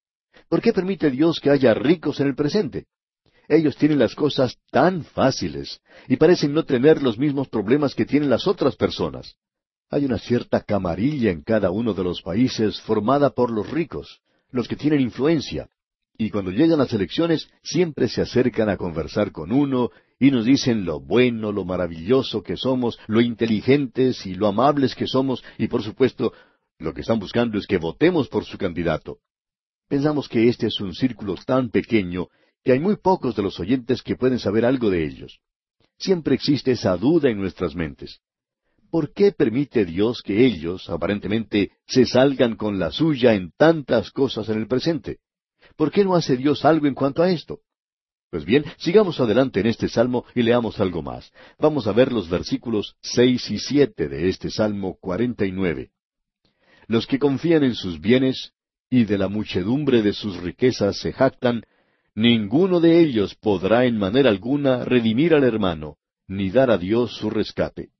[0.48, 2.86] ¿Por qué permite Dios que haya ricos en el presente?
[3.48, 8.28] Ellos tienen las cosas tan fáciles y parecen no tener los mismos problemas que tienen
[8.28, 9.36] las otras personas.
[9.90, 14.68] Hay una cierta camarilla en cada uno de los países formada por los ricos, los
[14.68, 15.68] que tienen influencia,
[16.16, 20.84] y cuando llegan las elecciones siempre se acercan a conversar con uno y nos dicen
[20.84, 25.82] lo bueno, lo maravilloso que somos, lo inteligentes y lo amables que somos, y por
[25.82, 26.32] supuesto
[26.78, 29.18] lo que están buscando es que votemos por su candidato.
[29.88, 32.28] Pensamos que este es un círculo tan pequeño
[32.62, 35.40] que hay muy pocos de los oyentes que pueden saber algo de ellos.
[35.98, 38.20] Siempre existe esa duda en nuestras mentes.
[38.90, 44.48] ¿Por qué permite Dios que ellos, aparentemente, se salgan con la suya en tantas cosas
[44.48, 45.18] en el presente?
[45.76, 47.60] ¿Por qué no hace Dios algo en cuanto a esto?
[48.30, 51.32] Pues bien, sigamos adelante en este salmo y leamos algo más.
[51.58, 55.90] Vamos a ver los versículos seis y siete de este salmo cuarenta y nueve.
[56.86, 58.52] Los que confían en sus bienes
[58.90, 61.62] y de la muchedumbre de sus riquezas se jactan,
[62.14, 67.30] ninguno de ellos podrá en manera alguna redimir al hermano, ni dar a Dios su
[67.30, 67.90] rescate.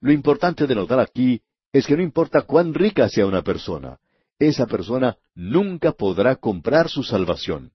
[0.00, 3.98] Lo importante de notar aquí es que no importa cuán rica sea una persona,
[4.38, 7.72] esa persona nunca podrá comprar su salvación.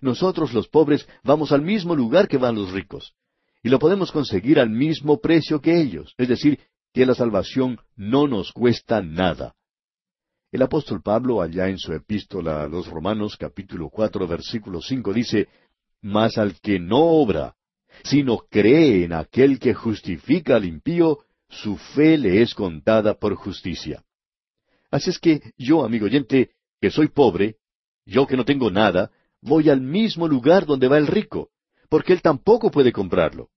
[0.00, 3.14] Nosotros los pobres vamos al mismo lugar que van los ricos,
[3.62, 6.60] y lo podemos conseguir al mismo precio que ellos, es decir,
[6.92, 9.54] que la salvación no nos cuesta nada.
[10.50, 15.48] El apóstol Pablo, allá en su epístola a los Romanos capítulo cuatro versículo cinco, dice,
[16.00, 17.54] Mas al que no obra,
[18.04, 24.02] sino cree en aquel que justifica al impío, su fe le es contada por justicia.
[24.90, 27.56] Así es que yo, amigo oyente, que soy pobre,
[28.06, 29.10] yo que no tengo nada,
[29.42, 31.50] voy al mismo lugar donde va el rico,
[31.88, 33.50] porque él tampoco puede comprarlo.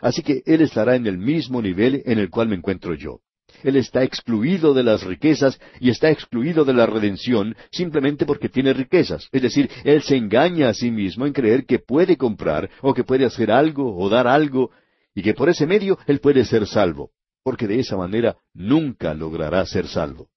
[0.00, 3.20] Así que él estará en el mismo nivel en el cual me encuentro yo.
[3.62, 8.72] Él está excluido de las riquezas y está excluido de la redención simplemente porque tiene
[8.72, 9.28] riquezas.
[9.32, 13.04] Es decir, él se engaña a sí mismo en creer que puede comprar o que
[13.04, 14.72] puede hacer algo o dar algo
[15.14, 19.64] y que por ese medio él puede ser salvo, porque de esa manera nunca logrará
[19.64, 20.28] ser salvo.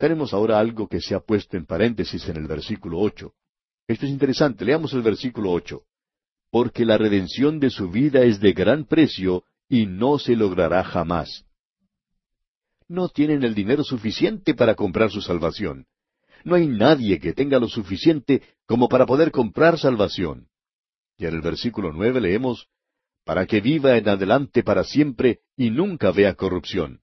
[0.00, 3.34] Tenemos ahora algo que se ha puesto en paréntesis en el versículo ocho.
[3.86, 4.64] Esto es interesante.
[4.64, 5.84] Leamos el versículo ocho.
[6.50, 11.44] Porque la redención de su vida es de gran precio y no se logrará jamás
[12.90, 15.86] no tienen el dinero suficiente para comprar su salvación.
[16.42, 20.48] No hay nadie que tenga lo suficiente como para poder comprar salvación.
[21.16, 22.66] Y en el versículo nueve leemos,
[23.24, 26.99] para que viva en adelante para siempre y nunca vea corrupción.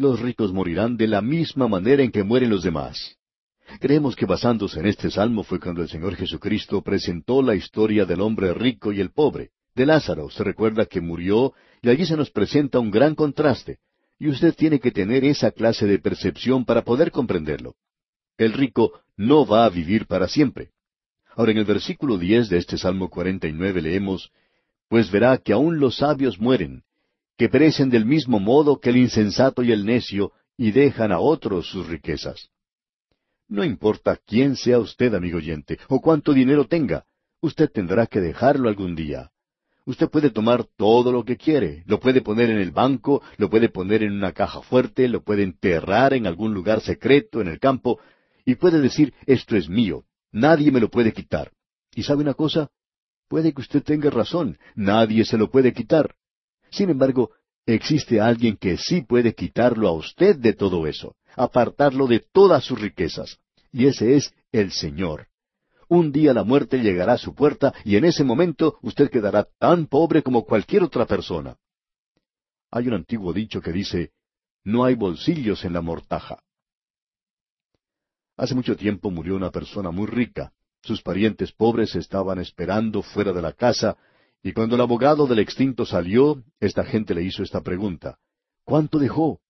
[0.00, 3.18] Los ricos morirán de la misma manera en que mueren los demás.
[3.80, 8.22] Creemos que basándose en este salmo fue cuando el Señor Jesucristo presentó la historia del
[8.22, 9.50] hombre rico y el pobre.
[9.74, 13.76] De Lázaro se recuerda que murió y allí se nos presenta un gran contraste.
[14.18, 17.74] Y usted tiene que tener esa clase de percepción para poder comprenderlo.
[18.38, 20.70] El rico no va a vivir para siempre.
[21.36, 24.32] Ahora en el versículo diez de este Salmo cuarenta y nueve leemos,
[24.88, 26.84] Pues verá que aun los sabios mueren,
[27.40, 31.70] que perecen del mismo modo que el insensato y el necio, y dejan a otros
[31.70, 32.50] sus riquezas.
[33.48, 37.06] No importa quién sea usted, amigo oyente, o cuánto dinero tenga,
[37.40, 39.30] usted tendrá que dejarlo algún día.
[39.86, 43.70] Usted puede tomar todo lo que quiere, lo puede poner en el banco, lo puede
[43.70, 48.00] poner en una caja fuerte, lo puede enterrar en algún lugar secreto en el campo,
[48.44, 51.52] y puede decir, esto es mío, nadie me lo puede quitar.
[51.94, 52.68] ¿Y sabe una cosa?
[53.28, 56.16] Puede que usted tenga razón, nadie se lo puede quitar.
[56.70, 57.30] Sin embargo,
[57.66, 62.80] existe alguien que sí puede quitarlo a usted de todo eso, apartarlo de todas sus
[62.80, 63.38] riquezas,
[63.72, 65.30] y ese es el Señor
[65.90, 69.88] un día la muerte llegará a su puerta y en ese momento usted quedará tan
[69.88, 71.56] pobre como cualquier otra persona.
[72.70, 74.12] Hay un antiguo dicho que dice,
[74.62, 76.38] no hay bolsillos en la mortaja.
[78.36, 80.52] Hace mucho tiempo murió una persona muy rica.
[80.80, 83.98] Sus parientes pobres estaban esperando fuera de la casa,
[84.42, 88.18] y cuando el abogado del extinto salió, esta gente le hizo esta pregunta,
[88.64, 89.40] ¿Cuánto dejó?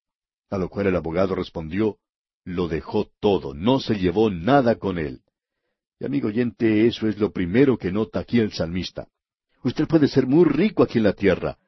[0.48, 1.98] A lo cual el abogado respondió,
[2.44, 5.20] Lo dejó todo, no se llevó nada con él.
[6.00, 9.06] Y amigo oyente, eso es lo primero que nota aquí el salmista.
[9.62, 11.58] Usted puede ser muy rico aquí en la tierra,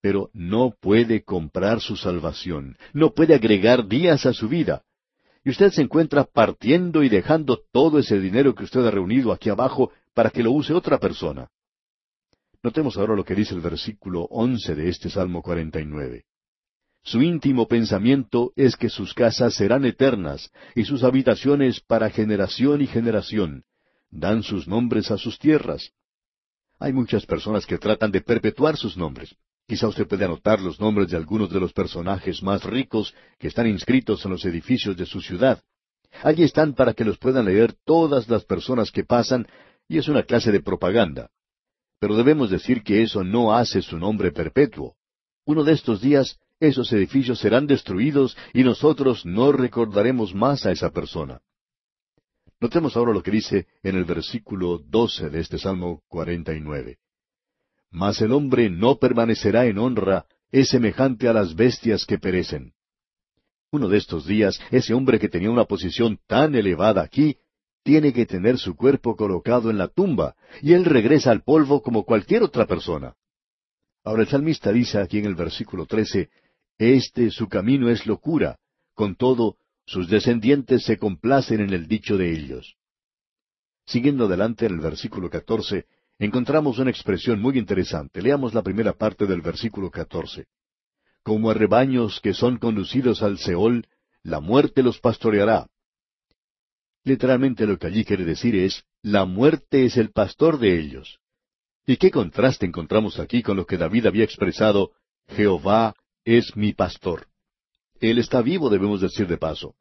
[0.00, 4.84] pero no puede comprar su salvación, no puede agregar días a su vida.
[5.44, 9.48] Y usted se encuentra partiendo y dejando todo ese dinero que usted ha reunido aquí
[9.48, 11.48] abajo para que lo use otra persona.
[12.62, 16.24] Notemos ahora lo que dice el versículo once de este Salmo 49.
[17.04, 22.86] Su íntimo pensamiento es que sus casas serán eternas y sus habitaciones para generación y
[22.86, 23.64] generación
[24.10, 25.92] dan sus nombres a sus tierras.
[26.80, 29.34] Hay muchas personas que tratan de perpetuar sus nombres.
[29.66, 33.66] Quizá usted puede anotar los nombres de algunos de los personajes más ricos que están
[33.66, 35.62] inscritos en los edificios de su ciudad.
[36.22, 39.46] Allí están para que los puedan leer todas las personas que pasan,
[39.88, 41.30] y es una clase de propaganda.
[42.00, 44.94] Pero debemos decir que eso no hace su nombre perpetuo.
[45.44, 50.90] Uno de estos días esos edificios serán destruidos y nosotros no recordaremos más a esa
[50.90, 51.40] persona.
[52.60, 56.98] Notemos ahora lo que dice en el versículo doce de este Salmo cuarenta y nueve.
[57.90, 62.72] Mas el hombre no permanecerá en honra, es semejante a las bestias que perecen.
[63.70, 67.36] Uno de estos días, ese hombre que tenía una posición tan elevada aquí,
[67.82, 72.04] tiene que tener su cuerpo colocado en la tumba, y él regresa al polvo como
[72.04, 73.14] cualquier otra persona.
[74.04, 76.30] Ahora el salmista dice aquí en el versículo trece,
[76.78, 78.58] Este su camino es locura,
[78.94, 82.76] con todo, sus descendientes se complacen en el dicho de ellos.
[83.86, 85.86] Siguiendo adelante en el versículo catorce,
[86.18, 88.20] encontramos una expresión muy interesante.
[88.20, 90.46] Leamos la primera parte del versículo catorce.
[91.22, 93.86] Como a rebaños que son conducidos al Seol,
[94.22, 95.68] la muerte los pastoreará.
[97.08, 101.20] Literalmente lo que allí quiere decir es, la muerte es el pastor de ellos.
[101.86, 104.90] ¿Y qué contraste encontramos aquí con lo que David había expresado,
[105.26, 105.94] Jehová
[106.26, 107.28] es mi pastor?
[107.98, 109.74] Él está vivo, debemos decir de paso.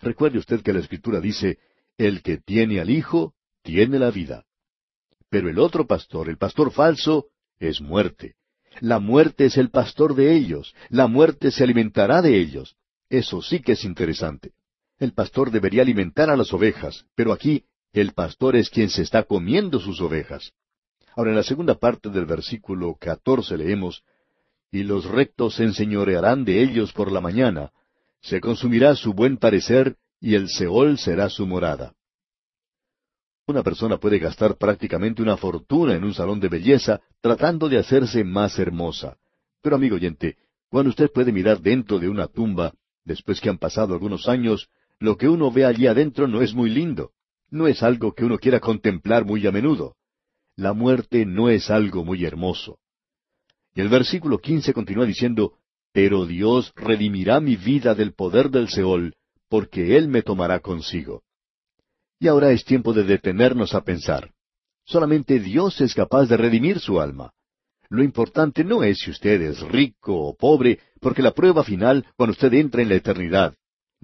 [0.00, 1.58] Recuerde usted que la Escritura dice,
[1.96, 4.44] el que tiene al Hijo, tiene la vida.
[5.30, 7.26] Pero el otro pastor, el pastor falso,
[7.60, 8.34] es muerte.
[8.80, 10.74] La muerte es el pastor de ellos.
[10.88, 12.74] La muerte se alimentará de ellos.
[13.08, 14.54] Eso sí que es interesante.
[14.98, 19.24] El pastor debería alimentar a las ovejas, pero aquí el pastor es quien se está
[19.24, 20.52] comiendo sus ovejas.
[21.16, 24.02] Ahora en la segunda parte del versículo catorce leemos,
[24.70, 27.72] Y los rectos se enseñorearán de ellos por la mañana,
[28.20, 31.94] se consumirá su buen parecer, y el Seol será su morada.
[33.46, 38.24] Una persona puede gastar prácticamente una fortuna en un salón de belleza tratando de hacerse
[38.24, 39.18] más hermosa.
[39.60, 40.38] Pero amigo oyente,
[40.70, 42.72] cuando usted puede mirar dentro de una tumba,
[43.04, 44.70] después que han pasado algunos años,
[45.04, 47.12] lo que uno ve allí adentro no es muy lindo.
[47.50, 49.96] No es algo que uno quiera contemplar muy a menudo.
[50.56, 52.78] La muerte no es algo muy hermoso.
[53.74, 55.58] Y el versículo quince continúa diciendo,
[55.92, 59.14] Pero Dios redimirá mi vida del poder del Seol,
[59.50, 61.22] porque Él me tomará consigo.
[62.18, 64.32] Y ahora es tiempo de detenernos a pensar.
[64.86, 67.32] Solamente Dios es capaz de redimir su alma.
[67.90, 72.32] Lo importante no es si usted es rico o pobre, porque la prueba final, cuando
[72.32, 73.54] usted entra en la eternidad,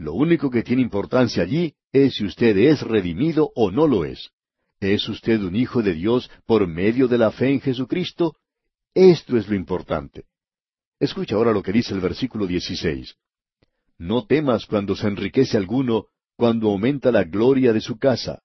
[0.01, 4.31] lo único que tiene importancia allí es si usted es redimido o no lo es.
[4.81, 8.35] ¿Es usted un hijo de Dios por medio de la fe en Jesucristo?
[8.95, 10.25] Esto es lo importante.
[10.99, 13.15] Escucha ahora lo que dice el versículo 16.
[13.99, 18.41] No temas cuando se enriquece alguno, cuando aumenta la gloria de su casa.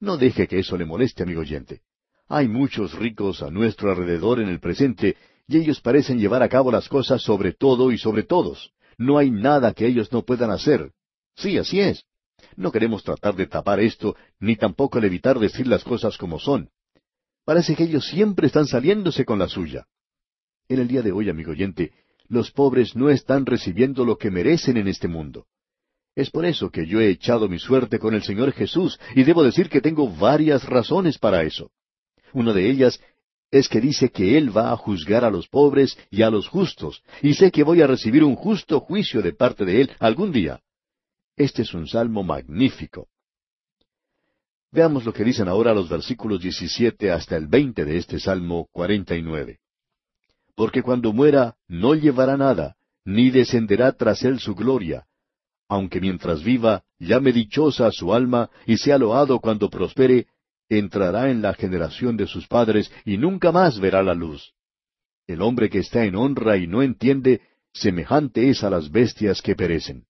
[0.00, 1.82] No deje que eso le moleste, amigo oyente.
[2.28, 6.72] Hay muchos ricos a nuestro alrededor en el presente, y ellos parecen llevar a cabo
[6.72, 8.72] las cosas sobre todo y sobre todos.
[8.98, 10.92] No hay nada que ellos no puedan hacer.
[11.36, 12.04] Sí, así es.
[12.56, 16.70] No queremos tratar de tapar esto, ni tampoco el evitar decir las cosas como son.
[17.44, 19.86] Parece que ellos siempre están saliéndose con la suya.
[20.68, 21.92] En el día de hoy, amigo oyente,
[22.28, 25.46] los pobres no están recibiendo lo que merecen en este mundo.
[26.14, 29.42] Es por eso que yo he echado mi suerte con el Señor Jesús, y debo
[29.42, 31.70] decir que tengo varias razones para eso.
[32.32, 33.00] Una de ellas
[33.52, 37.02] es que dice que Él va a juzgar a los pobres y a los justos,
[37.20, 40.60] y sé que voy a recibir un justo juicio de parte de Él algún día.
[41.36, 43.08] Este es un salmo magnífico.
[44.72, 49.58] Veamos lo que dicen ahora los versículos 17 hasta el 20 de este salmo 49.
[50.54, 55.04] Porque cuando muera no llevará nada, ni descenderá tras él su gloria,
[55.68, 60.26] aunque mientras viva llame dichosa su alma y sea loado cuando prospere,
[60.78, 64.52] entrará en la generación de sus padres y nunca más verá la luz.
[65.26, 67.40] El hombre que está en honra y no entiende,
[67.72, 70.04] semejante es a las bestias que perecen.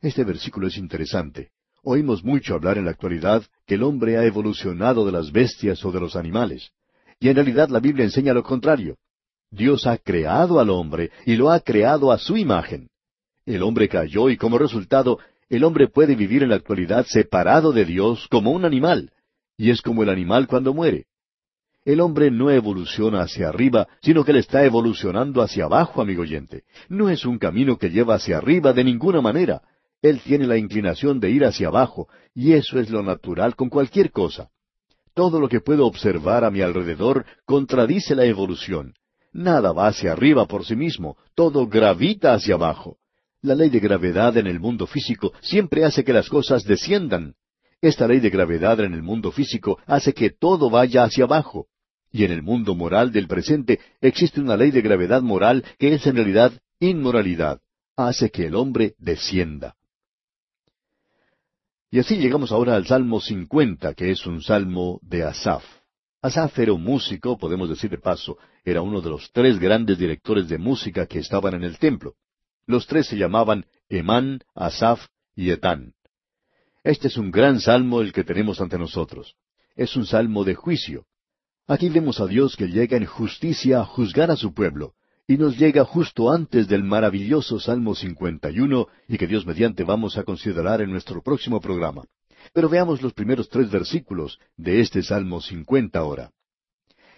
[0.00, 1.50] Este versículo es interesante.
[1.82, 5.92] Oímos mucho hablar en la actualidad que el hombre ha evolucionado de las bestias o
[5.92, 6.70] de los animales.
[7.20, 8.96] Y en realidad la Biblia enseña lo contrario.
[9.50, 12.88] Dios ha creado al hombre y lo ha creado a su imagen.
[13.44, 17.84] El hombre cayó y como resultado el hombre puede vivir en la actualidad separado de
[17.84, 19.12] Dios como un animal,
[19.56, 21.06] y es como el animal cuando muere.
[21.84, 26.64] El hombre no evoluciona hacia arriba, sino que le está evolucionando hacia abajo, amigo oyente.
[26.88, 29.62] No es un camino que lleva hacia arriba de ninguna manera.
[30.02, 34.10] Él tiene la inclinación de ir hacia abajo, y eso es lo natural con cualquier
[34.10, 34.50] cosa.
[35.14, 38.94] Todo lo que puedo observar a mi alrededor contradice la evolución.
[39.32, 42.98] Nada va hacia arriba por sí mismo, todo gravita hacia abajo.
[43.42, 47.34] La ley de gravedad en el mundo físico siempre hace que las cosas desciendan.
[47.86, 51.68] Esta ley de gravedad en el mundo físico hace que todo vaya hacia abajo.
[52.10, 56.04] Y en el mundo moral del presente existe una ley de gravedad moral que es
[56.04, 57.60] en realidad inmoralidad.
[57.96, 59.76] Hace que el hombre descienda.
[61.92, 65.62] Y así llegamos ahora al Salmo 50, que es un salmo de Asaf.
[66.22, 70.48] Asaf era un músico, podemos decir de paso, era uno de los tres grandes directores
[70.48, 72.14] de música que estaban en el templo.
[72.66, 75.06] Los tres se llamaban Emán, Asaf
[75.36, 75.95] y Etán.
[76.86, 79.34] Este es un gran salmo el que tenemos ante nosotros.
[79.74, 81.04] Es un salmo de juicio.
[81.66, 84.94] Aquí vemos a Dios que llega en justicia a juzgar a su pueblo,
[85.26, 90.22] y nos llega justo antes del maravilloso Salmo 51 y que Dios mediante vamos a
[90.22, 92.04] considerar en nuestro próximo programa.
[92.52, 96.30] Pero veamos los primeros tres versículos de este Salmo 50 ahora.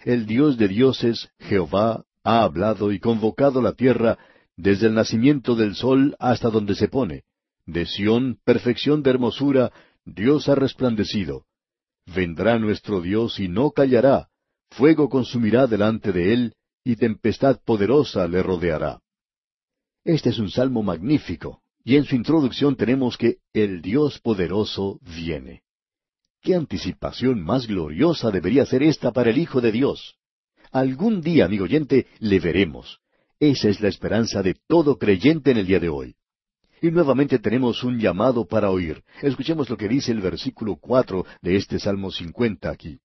[0.03, 4.17] El Dios de dioses, Jehová, ha hablado y convocado la tierra
[4.57, 7.25] desde el nacimiento del sol hasta donde se pone.
[7.69, 9.71] De Sión, perfección de hermosura,
[10.03, 11.45] Dios ha resplandecido.
[12.07, 14.29] Vendrá nuestro Dios y no callará,
[14.71, 16.53] fuego consumirá delante de él,
[16.83, 19.01] y tempestad poderosa le rodeará.
[20.03, 25.61] Este es un salmo magnífico, y en su introducción tenemos que el Dios poderoso viene.
[26.41, 30.15] ¿Qué anticipación más gloriosa debería ser esta para el Hijo de Dios?
[30.71, 32.99] Algún día, amigo oyente, le veremos.
[33.39, 36.15] Esa es la esperanza de todo creyente en el día de hoy.
[36.81, 39.03] Y nuevamente tenemos un llamado para oír.
[39.21, 42.99] Escuchemos lo que dice el versículo cuatro de este Salmo cincuenta aquí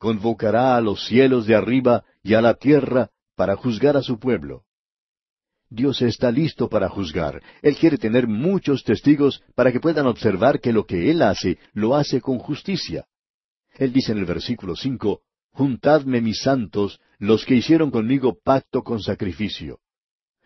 [0.00, 4.64] convocará a los cielos de arriba y a la tierra para juzgar a su pueblo.
[5.68, 7.42] Dios está listo para juzgar.
[7.60, 11.94] Él quiere tener muchos testigos para que puedan observar que lo que Él hace, lo
[11.94, 13.04] hace con justicia.
[13.74, 15.20] Él dice en el versículo cinco,
[15.52, 19.80] Juntadme mis santos, los que hicieron conmigo pacto con sacrificio.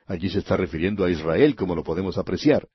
[0.06, 2.68] Allí se está refiriendo a Israel, como lo podemos apreciar.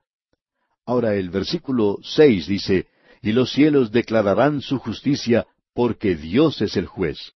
[0.85, 2.87] Ahora el versículo seis dice,
[3.21, 7.33] Y los cielos declararán su justicia porque Dios es el juez.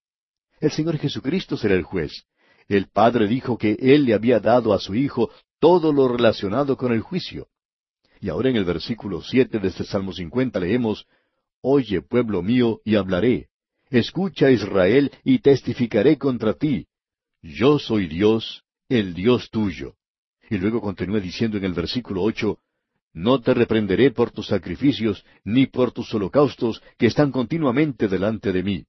[0.60, 2.26] El Señor Jesucristo será el juez.
[2.68, 5.30] El Padre dijo que Él le había dado a su Hijo
[5.60, 7.48] todo lo relacionado con el juicio.
[8.20, 11.06] Y ahora en el versículo siete de este Salmo 50 leemos,
[11.62, 13.50] Oye, pueblo mío, y hablaré.
[13.90, 16.88] Escucha, Israel, y testificaré contra ti.
[17.42, 19.96] Yo soy Dios, el Dios tuyo.
[20.50, 22.60] Y luego continúa diciendo en el versículo ocho,
[23.14, 28.64] no te reprenderé por tus sacrificios, ni por tus holocaustos, que están continuamente delante de
[28.64, 28.86] mí.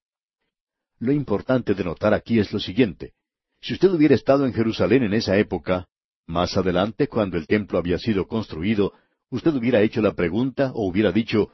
[0.99, 3.12] Lo importante de notar aquí es lo siguiente.
[3.61, 5.86] Si usted hubiera estado en Jerusalén en esa época,
[6.26, 8.95] más adelante, cuando el templo había sido construido,
[9.30, 11.51] usted hubiera hecho la pregunta o hubiera dicho,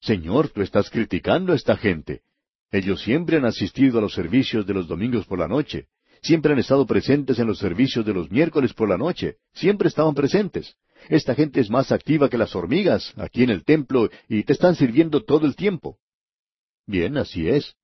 [0.00, 2.22] Señor, tú estás criticando a esta gente.
[2.70, 5.88] Ellos siempre han asistido a los servicios de los domingos por la noche,
[6.22, 10.14] siempre han estado presentes en los servicios de los miércoles por la noche, siempre estaban
[10.14, 10.76] presentes.
[11.08, 14.74] Esta gente es más activa que las hormigas aquí en el templo y te están
[14.74, 15.98] sirviendo todo el tiempo.
[16.86, 17.74] Bien, así es.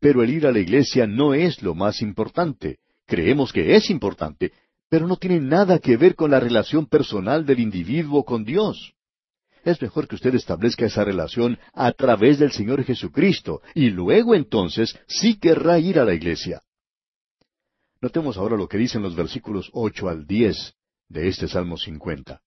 [0.00, 2.78] Pero el ir a la iglesia no es lo más importante.
[3.06, 4.52] Creemos que es importante,
[4.88, 8.94] pero no tiene nada que ver con la relación personal del individuo con Dios.
[9.64, 14.98] Es mejor que usted establezca esa relación a través del Señor Jesucristo, y luego entonces
[15.06, 16.62] sí querrá ir a la iglesia.
[18.04, 20.74] Notemos ahora lo que dicen los versículos ocho al diez
[21.08, 22.42] de este Salmo cincuenta.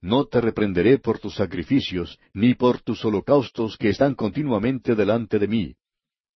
[0.00, 5.46] No te reprenderé por tus sacrificios, ni por tus holocaustos que están continuamente delante de
[5.46, 5.76] mí.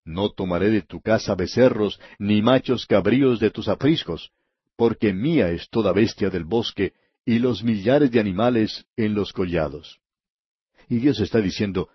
[0.04, 4.30] No tomaré de tu casa becerros, ni machos cabríos de tus apriscos,
[4.76, 6.92] porque mía es toda bestia del bosque,
[7.26, 9.98] y los millares de animales en los collados.
[10.88, 11.88] Y Dios está diciendo,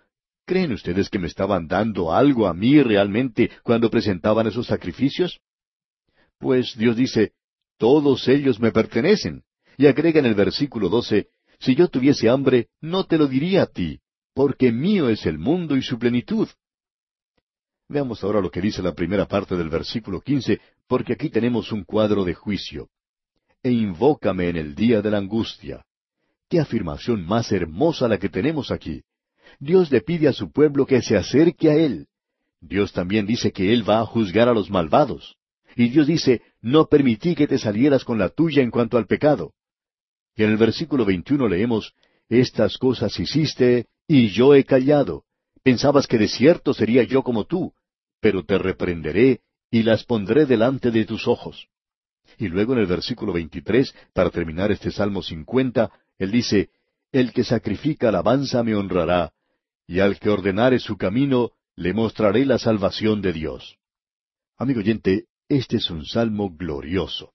[0.44, 5.40] ¿creen ustedes que me estaban dando algo a mí realmente cuando presentaban esos sacrificios?
[6.40, 7.32] Pues Dios dice,
[7.76, 9.44] todos ellos me pertenecen.
[9.76, 11.28] Y agrega en el versículo doce,
[11.60, 14.00] si yo tuviese hambre, no te lo diría a ti,
[14.34, 16.48] porque mío es el mundo y su plenitud.
[17.88, 21.84] Veamos ahora lo que dice la primera parte del versículo quince, porque aquí tenemos un
[21.84, 22.88] cuadro de juicio.
[23.62, 25.84] E invócame en el día de la angustia.
[26.48, 29.02] Qué afirmación más hermosa la que tenemos aquí.
[29.58, 32.06] Dios le pide a su pueblo que se acerque a Él.
[32.60, 35.36] Dios también dice que Él va a juzgar a los malvados.
[35.76, 39.54] Y Dios dice, no permití que te salieras con la tuya en cuanto al pecado.
[40.36, 41.94] Y en el versículo 21 leemos,
[42.28, 45.24] Estas cosas hiciste, y yo he callado.
[45.62, 47.72] Pensabas que de cierto sería yo como tú,
[48.20, 49.40] pero te reprenderé,
[49.70, 51.68] y las pondré delante de tus ojos.
[52.38, 56.70] Y luego en el versículo 23, para terminar este Salmo 50, él dice,
[57.12, 59.32] El que sacrifica alabanza me honrará,
[59.86, 63.78] y al que ordenare su camino, le mostraré la salvación de Dios.
[64.56, 67.34] Amigo oyente, este es un salmo glorioso.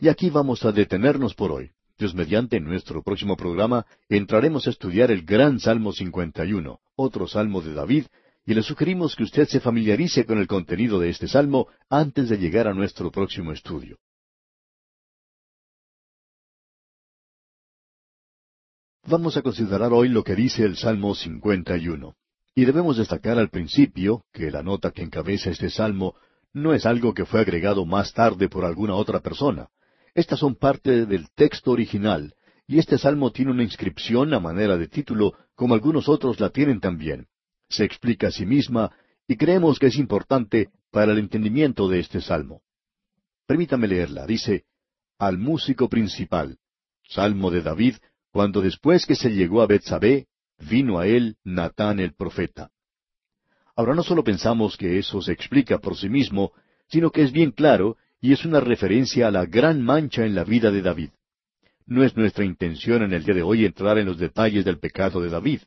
[0.00, 1.72] Y aquí vamos a detenernos por hoy.
[1.98, 7.74] Dios mediante, nuestro próximo programa entraremos a estudiar el gran Salmo 51, otro salmo de
[7.74, 8.06] David,
[8.46, 12.38] y le sugerimos que usted se familiarice con el contenido de este salmo antes de
[12.38, 13.98] llegar a nuestro próximo estudio.
[19.06, 22.14] Vamos a considerar hoy lo que dice el Salmo 51.
[22.54, 26.14] Y debemos destacar al principio que la nota que encabeza este salmo
[26.54, 29.68] no es algo que fue agregado más tarde por alguna otra persona.
[30.14, 32.34] Estas son parte del texto original,
[32.66, 36.80] y este salmo tiene una inscripción a manera de título, como algunos otros la tienen
[36.80, 37.26] también.
[37.68, 38.92] Se explica a sí misma,
[39.26, 42.62] y creemos que es importante para el entendimiento de este salmo.
[43.46, 44.24] Permítame leerla.
[44.24, 44.64] Dice,
[45.18, 46.58] Al músico principal,
[47.02, 47.96] salmo de David,
[48.30, 50.28] cuando después que se llegó a Betsabé,
[50.58, 52.70] vino a él Natán el profeta.
[53.76, 56.52] Ahora no solo pensamos que eso se explica por sí mismo,
[56.88, 60.44] sino que es bien claro y es una referencia a la gran mancha en la
[60.44, 61.10] vida de David.
[61.86, 65.20] No es nuestra intención en el día de hoy entrar en los detalles del pecado
[65.20, 65.60] de David.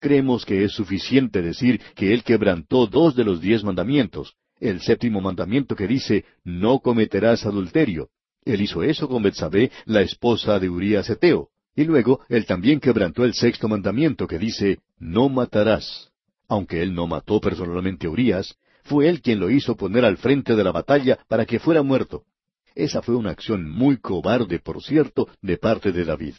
[0.00, 5.20] Creemos que es suficiente decir que él quebrantó dos de los diez mandamientos, el séptimo
[5.20, 8.08] mandamiento que dice, no cometerás adulterio.
[8.44, 11.50] Él hizo eso con Betsabé, la esposa de Urías Eteo.
[11.76, 16.10] Y luego él también quebrantó el sexto mandamiento que dice, no matarás.
[16.48, 20.56] Aunque él no mató personalmente a Urías, fue él quien lo hizo poner al frente
[20.56, 22.24] de la batalla para que fuera muerto.
[22.74, 26.34] Esa fue una acción muy cobarde, por cierto, de parte de David.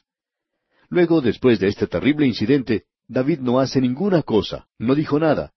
[0.90, 5.52] Luego, después de este terrible incidente, David no hace ninguna cosa, no dijo nada.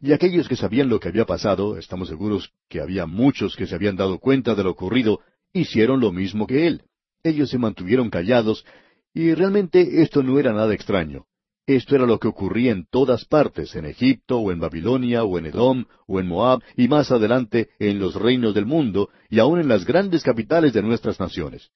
[0.00, 3.74] Y aquellos que sabían lo que había pasado, estamos seguros que había muchos que se
[3.74, 5.20] habían dado cuenta de lo ocurrido,
[5.52, 6.82] hicieron lo mismo que él.
[7.22, 8.64] Ellos se mantuvieron callados,
[9.12, 11.26] y realmente esto no era nada extraño.
[11.68, 15.44] Esto era lo que ocurría en todas partes, en Egipto, o en Babilonia, o en
[15.44, 19.68] Edom, o en Moab, y más adelante en los reinos del mundo, y aun en
[19.68, 21.68] las grandes capitales de nuestras naciones.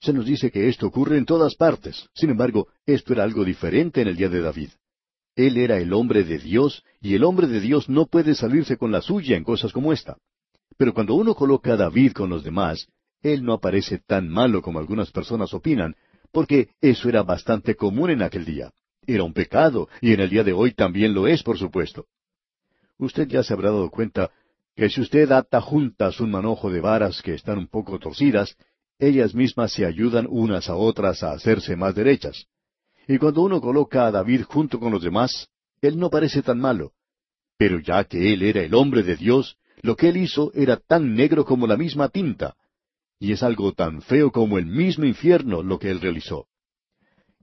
[0.00, 2.08] Se nos dice que esto ocurre en todas partes.
[2.14, 4.70] Sin embargo, esto era algo diferente en el día de David.
[5.36, 8.92] Él era el hombre de Dios, y el hombre de Dios no puede salirse con
[8.92, 10.16] la suya en cosas como esta.
[10.78, 12.88] Pero cuando uno coloca a David con los demás,
[13.20, 15.96] él no aparece tan malo como algunas personas opinan,
[16.32, 18.72] porque eso era bastante común en aquel día.
[19.06, 22.06] Era un pecado, y en el día de hoy también lo es, por supuesto.
[22.98, 24.30] Usted ya se habrá dado cuenta
[24.76, 28.56] que si usted ata juntas un manojo de varas que están un poco torcidas,
[28.98, 32.46] ellas mismas se ayudan unas a otras a hacerse más derechas.
[33.06, 35.48] Y cuando uno coloca a David junto con los demás,
[35.80, 36.92] él no parece tan malo.
[37.58, 41.14] Pero ya que él era el hombre de Dios, lo que él hizo era tan
[41.14, 42.56] negro como la misma tinta.
[43.18, 46.46] Y es algo tan feo como el mismo infierno lo que él realizó.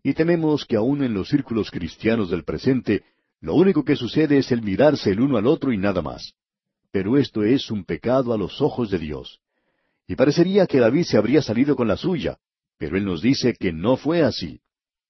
[0.04, 3.04] Y tememos que aun en los círculos cristianos del presente,
[3.40, 6.34] lo único que sucede es el mirarse el uno al otro y nada más.
[6.92, 9.40] Pero esto es un pecado a los ojos de Dios.
[10.08, 12.38] Y parecería que David se habría salido con la suya,
[12.78, 14.60] pero él nos dice que no fue así.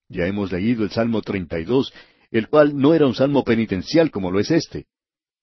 [0.10, 1.94] Ya hemos leído el Salmo 32,
[2.32, 4.88] el cual no era un salmo penitencial como lo es este.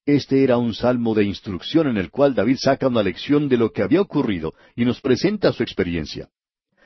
[0.04, 3.72] Este era un salmo de instrucción en el cual David saca una lección de lo
[3.72, 6.28] que había ocurrido y nos presenta su experiencia.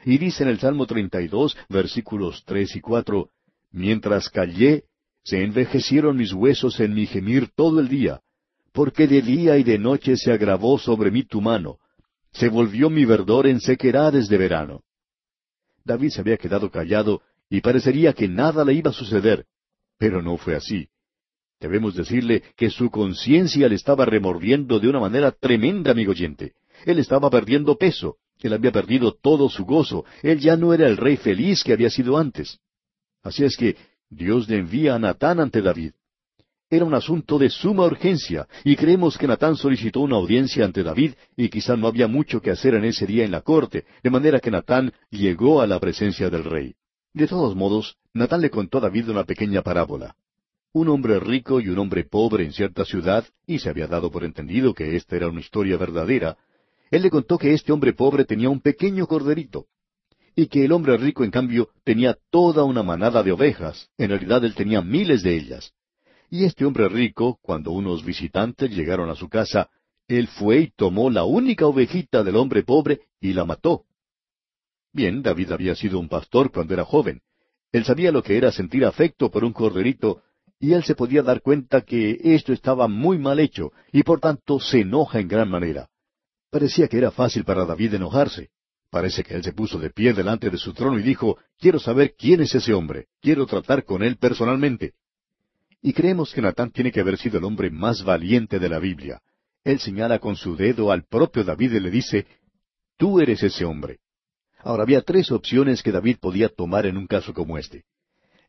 [0.05, 3.31] Y dice en el Salmo 32, versículos tres y cuatro,
[3.73, 4.85] Mientras callé,
[5.25, 8.21] se envejecieron mis huesos en mi gemir todo el día,
[8.73, 11.79] porque de día y de noche se agravó sobre mí tu mano,
[12.33, 14.83] se volvió mi verdor en sequedades de verano.
[15.85, 19.47] David se había quedado callado y parecería que nada le iba a suceder,
[19.99, 20.89] pero no fue así.
[21.61, 26.55] Debemos decirle que su conciencia le estaba remordiendo de una manera tremenda, amigo oyente.
[26.85, 28.17] Él estaba perdiendo peso,
[28.49, 30.05] él había perdido todo su gozo.
[30.23, 32.59] Él ya no era el rey feliz que había sido antes.
[33.23, 33.77] Así es que
[34.11, 35.93] Dios le envía a Natán ante David.
[36.69, 41.13] Era un asunto de suma urgencia, y creemos que Natán solicitó una audiencia ante David,
[41.37, 44.41] y quizá no había mucho que hacer en ese día en la corte, de manera
[44.41, 46.75] que Natán llegó a la presencia del rey.
[47.13, 50.17] De todos modos, Natán le contó a David una pequeña parábola.
[50.73, 54.25] Un hombre rico y un hombre pobre en cierta ciudad, y se había dado por
[54.25, 56.39] entendido que esta era una historia verdadera,
[56.93, 59.67] él le contó que este hombre pobre tenía un pequeño corderito,
[60.37, 63.89] y que el hombre rico, en cambio, tenía toda una manada de ovejas.
[63.97, 65.73] En realidad él tenía miles de ellas.
[66.29, 69.71] Y este hombre rico, cuando unos visitantes llegaron a su casa,
[70.07, 73.85] él fue y tomó la única ovejita del hombre pobre y la mató.
[74.93, 77.23] Bien, David había sido un pastor cuando era joven.
[77.73, 80.23] Él sabía lo que era sentir afecto por un corderito,
[80.61, 84.61] y él se podía dar cuenta que esto estaba muy mal hecho, y por tanto
[84.61, 85.89] se enoja en gran manera.
[86.53, 88.51] Parecía que era fácil para David enojarse.
[88.91, 92.15] Parece que él se puso de pie delante de su trono y dijo, quiero saber
[92.15, 94.93] quién es ese hombre, quiero tratar con él personalmente.
[95.81, 99.23] Y creemos que Natán tiene que haber sido el hombre más valiente de la Biblia.
[99.65, 102.27] Él señala con su dedo al propio David y le dice,
[102.99, 104.01] tú eres ese hombre.
[104.59, 107.87] Ahora había tres opciones que David podía tomar en un caso como este.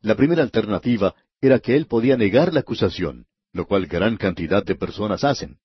[0.02, 3.24] La primera alternativa era que él podía negar la acusación,
[3.54, 5.56] lo cual gran cantidad de personas hacen.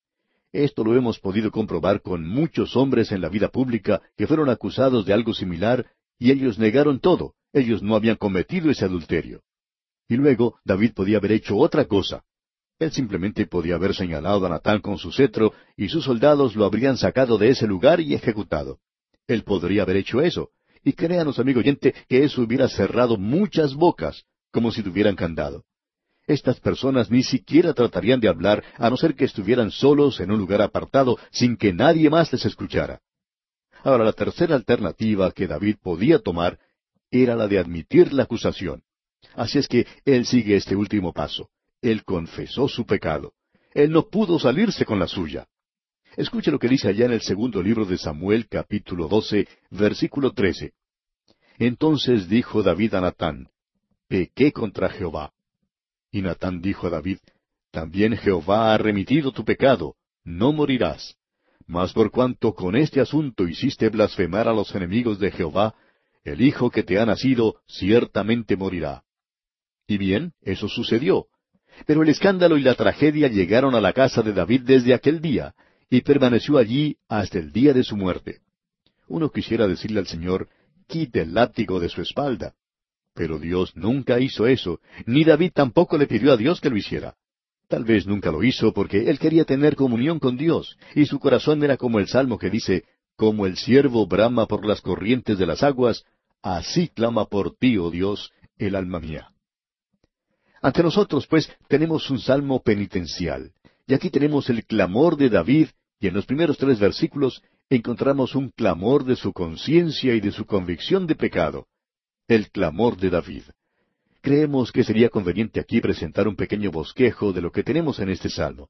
[0.52, 5.06] Esto lo hemos podido comprobar con muchos hombres en la vida pública que fueron acusados
[5.06, 5.86] de algo similar
[6.18, 7.36] y ellos negaron todo.
[7.54, 9.42] Ellos no habían cometido ese adulterio.
[10.08, 12.24] Y luego David podía haber hecho otra cosa.
[12.80, 16.98] Él simplemente podía haber señalado a Natán con su cetro y sus soldados lo habrían
[16.98, 18.80] sacado de ese lugar y ejecutado.
[19.28, 20.50] Él podría haber hecho eso.
[20.84, 25.66] Y créanos, amigo oyente, que eso hubiera cerrado muchas bocas, como si tuvieran candado.
[26.30, 30.38] Estas personas ni siquiera tratarían de hablar a no ser que estuvieran solos en un
[30.38, 33.02] lugar apartado sin que nadie más les escuchara.
[33.84, 36.60] Ahora, la tercera alternativa que David podía tomar
[37.10, 38.84] era la de admitir la acusación.
[39.34, 41.50] Así es que él sigue este último paso.
[41.82, 43.34] Él confesó su pecado.
[43.74, 45.48] Él no pudo salirse con la suya.
[46.16, 50.74] Escuche lo que dice allá en el segundo libro de Samuel, capítulo 12, versículo 13.
[51.58, 53.50] Entonces dijo David a Natán,
[54.08, 55.34] Pequé contra Jehová.
[56.12, 57.20] Y Natán dijo a David,
[57.72, 61.16] También Jehová ha remitido tu pecado, no morirás.
[61.68, 65.76] Mas por cuanto con este asunto hiciste blasfemar a los enemigos de Jehová,
[66.24, 69.04] el hijo que te ha nacido ciertamente morirá.
[69.88, 71.28] Y bien, eso sucedió.
[71.86, 75.54] Pero el escándalo y la tragedia llegaron a la casa de David desde aquel día,
[75.90, 78.42] y permaneció allí hasta el día de su muerte.
[79.08, 80.50] Uno quisiera decirle al Señor,
[80.88, 82.54] quite el látigo de su espalda.
[83.20, 87.16] Pero Dios nunca hizo eso, ni David tampoco le pidió a Dios que lo hiciera.
[87.68, 91.62] Tal vez nunca lo hizo porque él quería tener comunión con Dios, y su corazón
[91.62, 92.86] era como el salmo que dice,
[93.18, 96.06] como el siervo brama por las corrientes de las aguas,
[96.42, 99.34] así clama por ti, oh Dios, el alma mía.
[100.62, 103.52] Ante nosotros, pues, tenemos un salmo penitencial,
[103.86, 105.68] y aquí tenemos el clamor de David,
[106.00, 110.46] y en los primeros tres versículos encontramos un clamor de su conciencia y de su
[110.46, 111.68] convicción de pecado.
[112.30, 113.42] El clamor de David.
[114.22, 118.30] Creemos que sería conveniente aquí presentar un pequeño bosquejo de lo que tenemos en este
[118.30, 118.70] salmo.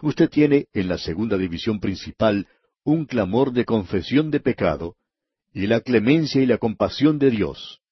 [0.00, 2.48] Usted tiene en la segunda división principal
[2.84, 4.96] un clamor de confesión de pecado
[5.52, 7.82] y la clemencia y la compasión de Dios.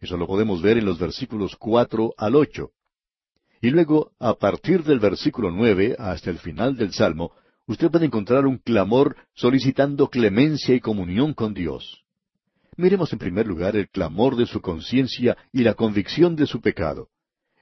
[0.00, 2.70] Eso lo podemos ver en los versículos cuatro al ocho.
[3.60, 7.32] Y luego, a partir del versículo nueve hasta el final del Salmo,
[7.66, 12.03] usted puede encontrar un clamor solicitando clemencia y comunión con Dios.
[12.76, 17.08] Miremos en primer lugar el clamor de su conciencia y la convicción de su pecado.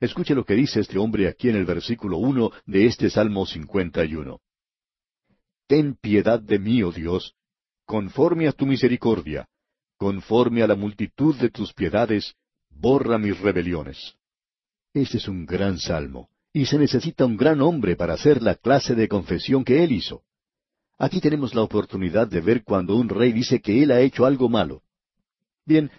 [0.01, 4.41] Escuche lo que dice este hombre aquí en el versículo uno de este Salmo 51.
[5.67, 7.35] Ten piedad de mí, oh Dios,
[7.85, 9.49] conforme a tu misericordia,
[9.99, 12.35] conforme a la multitud de tus piedades,
[12.71, 14.17] borra mis rebeliones.
[14.95, 18.95] Este es un gran salmo, y se necesita un gran hombre para hacer la clase
[18.95, 20.23] de confesión que él hizo.
[20.99, 24.49] Aquí tenemos la oportunidad de ver cuando un rey dice que él ha hecho algo
[24.49, 24.83] malo.
[25.65, 25.91] Bien,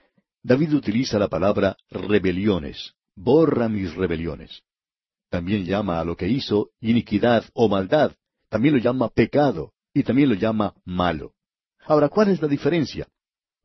[0.41, 4.63] David utiliza la palabra rebeliones, borra mis rebeliones.
[5.29, 8.13] También llama a lo que hizo iniquidad o maldad,
[8.49, 11.33] también lo llama pecado, y también lo llama malo.
[11.85, 13.07] Ahora, ¿cuál es la diferencia?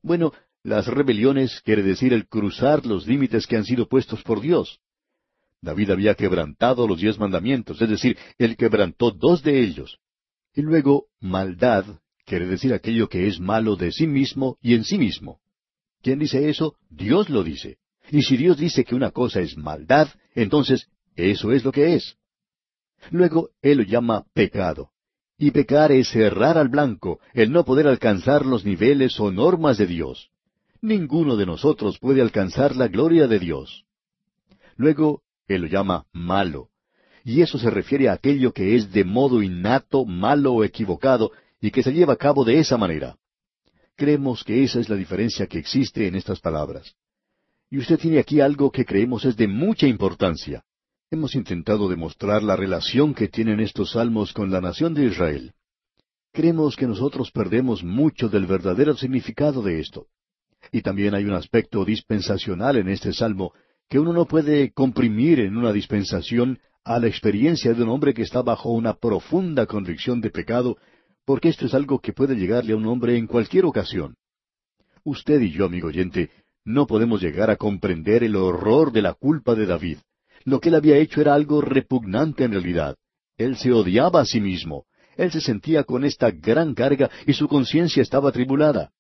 [0.03, 0.33] Bueno,
[0.63, 4.81] las rebeliones quiere decir el cruzar los límites que han sido puestos por Dios.
[5.61, 9.99] David había quebrantado los diez mandamientos, es decir, él quebrantó dos de ellos.
[10.55, 11.85] Y luego, maldad
[12.25, 15.41] quiere decir aquello que es malo de sí mismo y en sí mismo.
[16.03, 16.77] ¿Quién dice eso?
[16.91, 17.79] Dios lo dice.
[18.11, 22.17] Y si Dios dice que una cosa es maldad, entonces eso es lo que es.
[23.11, 24.91] Luego, Él lo llama pecado.
[25.37, 29.87] Y pecar es errar al blanco, el no poder alcanzar los niveles o normas de
[29.87, 30.31] Dios.
[30.81, 33.85] Ninguno de nosotros puede alcanzar la gloria de Dios.
[34.77, 36.71] Luego, él lo llama malo.
[37.25, 41.71] Y eso se refiere a aquello que es de modo innato, malo o equivocado, y
[41.71, 43.17] que se lleva a cabo de esa manera.
[43.99, 46.95] Creemos que esa es la diferencia que existe en estas palabras.
[47.69, 50.63] Y usted tiene aquí algo que creemos es de mucha importancia.
[51.11, 55.53] Hemos intentado demostrar la relación que tienen estos salmos con la nación de Israel.
[56.33, 60.07] Creemos que nosotros perdemos mucho del verdadero significado de esto.
[60.71, 63.53] Y también hay un aspecto dispensacional en este salmo
[63.89, 68.23] que uno no puede comprimir en una dispensación a la experiencia de un hombre que
[68.23, 70.77] está bajo una profunda convicción de pecado,
[71.29, 74.17] porque esto es algo que puede llegarle a un hombre en cualquier ocasión.
[75.05, 76.31] Usted y yo, amigo oyente,
[76.65, 79.99] no podemos llegar a comprender el horror de la culpa de David.
[80.45, 82.97] Lo que él había hecho era algo repugnante en realidad.
[83.37, 84.87] Él se odiaba a sí mismo.
[85.19, 88.93] Él se sentía con esta gran carga y su conciencia estaba atribulada.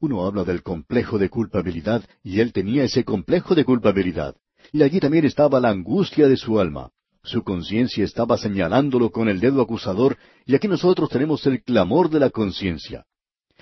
[0.00, 4.34] Uno habla del complejo de culpabilidad y él tenía ese complejo de culpabilidad.
[4.72, 6.90] Y allí también estaba la angustia de su alma.
[7.22, 10.16] Su conciencia estaba señalándolo con el dedo acusador
[10.46, 13.04] y aquí nosotros tenemos el clamor de la conciencia.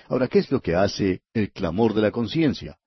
[0.07, 2.77] Ahora, ¿qué es lo que hace el clamor de la conciencia?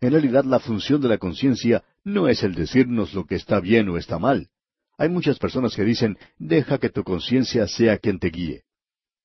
[0.00, 3.88] En realidad la función de la conciencia no es el decirnos lo que está bien
[3.88, 4.48] o está mal.
[4.98, 8.64] Hay muchas personas que dicen, deja que tu conciencia sea quien te guíe.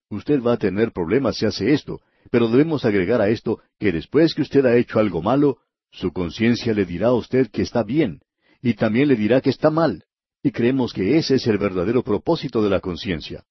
[0.09, 1.99] Usted va a tener problemas si hace esto,
[2.31, 5.57] pero debemos agregar a esto que después que usted ha hecho algo malo,
[5.91, 8.21] su conciencia le dirá a usted que está bien,
[8.61, 10.05] y también le dirá que está mal.
[10.43, 13.43] Y creemos que ese es el verdadero propósito de la conciencia.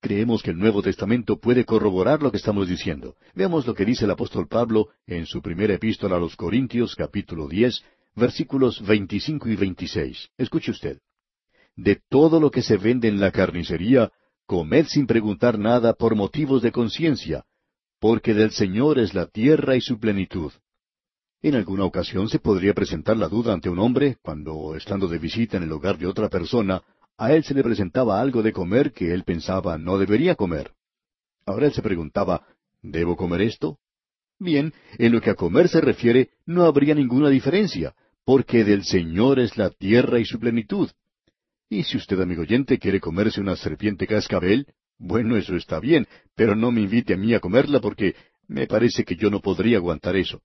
[0.00, 3.16] Creemos que el Nuevo Testamento puede corroborar lo que estamos diciendo.
[3.34, 7.48] Veamos lo que dice el apóstol Pablo en su primera epístola a los Corintios, capítulo
[7.48, 7.84] diez,
[8.16, 10.30] versículos veinticinco y veintiséis.
[10.38, 10.98] Escuche usted.
[11.76, 14.10] De todo lo que se vende en la carnicería,
[14.46, 17.44] comed sin preguntar nada por motivos de conciencia,
[18.00, 20.50] porque del Señor es la tierra y su plenitud.
[21.42, 25.56] En alguna ocasión se podría presentar la duda ante un hombre cuando, estando de visita
[25.56, 26.82] en el hogar de otra persona,
[27.16, 30.72] a él se le presentaba algo de comer que él pensaba no debería comer.
[31.46, 32.46] Ahora él se preguntaba,
[32.82, 33.78] ¿debo comer esto?
[34.38, 37.94] Bien, en lo que a comer se refiere, no habría ninguna diferencia,
[38.26, 40.90] porque del Señor es la tierra y su plenitud.
[41.70, 44.66] Y si usted, amigo oyente, quiere comerse una serpiente cascabel,
[44.98, 48.14] bueno, eso está bien, pero no me invite a mí a comerla porque
[48.46, 50.42] me parece que yo no podría aguantar eso.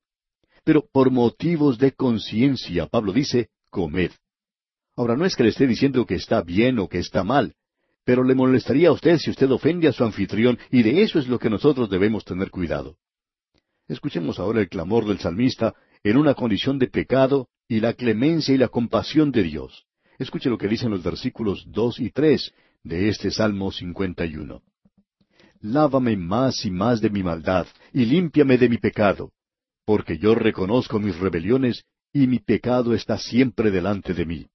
[0.65, 4.11] Pero por motivos de conciencia, Pablo dice, comed.
[4.97, 7.53] Ahora, no es que le esté diciendo que está bien o que está mal,
[8.03, 11.27] pero le molestaría a usted si usted ofende a su anfitrión, y de eso es
[11.27, 12.97] lo que nosotros debemos tener cuidado.
[13.87, 18.57] Escuchemos ahora el clamor del salmista en una condición de pecado y la clemencia y
[18.57, 19.85] la compasión de Dios.
[20.17, 22.51] Escuche lo que dicen los versículos dos y tres
[22.83, 24.63] de este Salmo 51.
[25.61, 29.31] Lávame más y más de mi maldad, y límpiame de mi pecado,
[29.85, 34.47] porque yo reconozco mis rebeliones, y mi pecado está siempre delante de mí.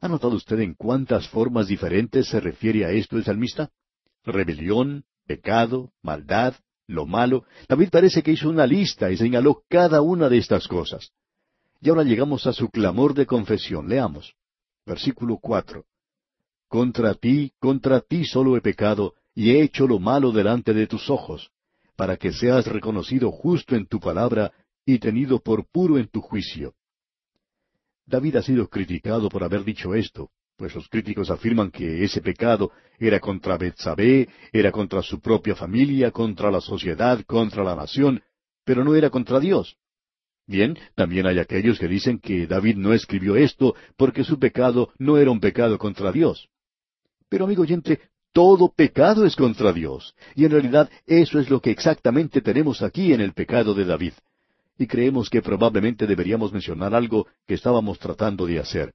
[0.00, 3.70] ¿Ha notado usted en cuántas formas diferentes se refiere a esto el salmista?
[4.24, 6.54] Rebelión, pecado, maldad,
[6.86, 7.44] lo malo.
[7.68, 11.10] David parece que hizo una lista y señaló cada una de estas cosas.
[11.80, 13.88] Y ahora llegamos a su clamor de confesión.
[13.88, 14.34] Leamos.
[14.84, 15.86] Versículo cuatro.
[16.68, 21.08] Contra ti, contra ti solo he pecado, y he hecho lo malo delante de tus
[21.08, 21.50] ojos,
[21.96, 24.52] para que seas reconocido justo en tu palabra
[24.84, 26.74] y tenido por puro en tu juicio.
[28.06, 32.70] David ha sido criticado por haber dicho esto, pues los críticos afirman que ese pecado
[32.98, 38.22] era contra Betsabé, era contra su propia familia, contra la sociedad, contra la nación,
[38.64, 39.76] pero no era contra Dios.
[40.46, 45.16] Bien, también hay aquellos que dicen que David no escribió esto porque su pecado no
[45.16, 46.48] era un pecado contra Dios.
[47.30, 48.00] Pero amigo oyente,
[48.34, 50.14] todo pecado es contra Dios.
[50.34, 54.12] Y en realidad eso es lo que exactamente tenemos aquí en el pecado de David.
[54.76, 58.92] Y creemos que probablemente deberíamos mencionar algo que estábamos tratando de hacer.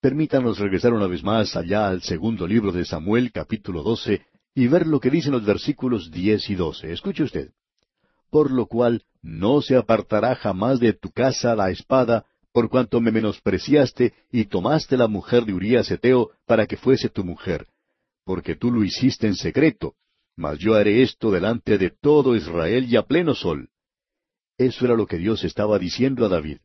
[0.00, 4.22] Permítanos regresar una vez más allá al segundo libro de Samuel, capítulo 12,
[4.56, 6.92] y ver lo que dicen los versículos diez y doce.
[6.92, 7.50] Escuche usted
[8.30, 13.10] por lo cual no se apartará jamás de tu casa la espada, por cuanto me
[13.10, 17.66] menospreciaste y tomaste la mujer de Urías Eteo para que fuese tu mujer,
[18.28, 19.94] porque tú lo hiciste en secreto,
[20.36, 23.70] mas yo haré esto delante de todo Israel y a pleno sol.
[24.58, 26.58] Eso era lo que Dios estaba diciendo a David.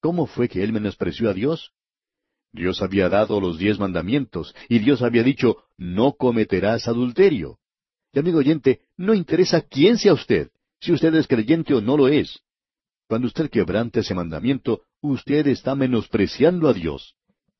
[0.00, 1.72] ¿Cómo fue que él menospreció a Dios?
[2.50, 7.58] Dios había dado los diez mandamientos, y Dios había dicho, no cometerás adulterio.
[8.14, 10.48] Y amigo oyente, no interesa quién sea usted,
[10.80, 12.40] si usted es creyente o no lo es.
[13.06, 17.16] Cuando usted quebrante ese mandamiento, usted está menospreciando a Dios.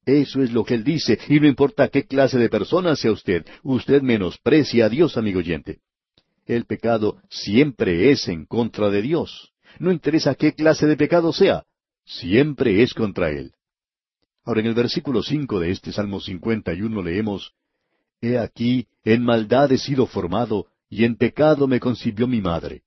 [0.07, 3.47] Eso es lo que Él dice, y no importa qué clase de persona sea usted,
[3.63, 5.81] usted menosprecia a Dios, amigo oyente.
[6.47, 9.53] El pecado siempre es en contra de Dios.
[9.79, 11.65] No interesa qué clase de pecado sea,
[12.05, 13.53] siempre es contra Él.
[14.45, 17.53] Ahora en el versículo cinco de este Salmo 51 leemos,
[18.21, 22.83] He aquí, en maldad he sido formado, y en pecado me concibió mi madre.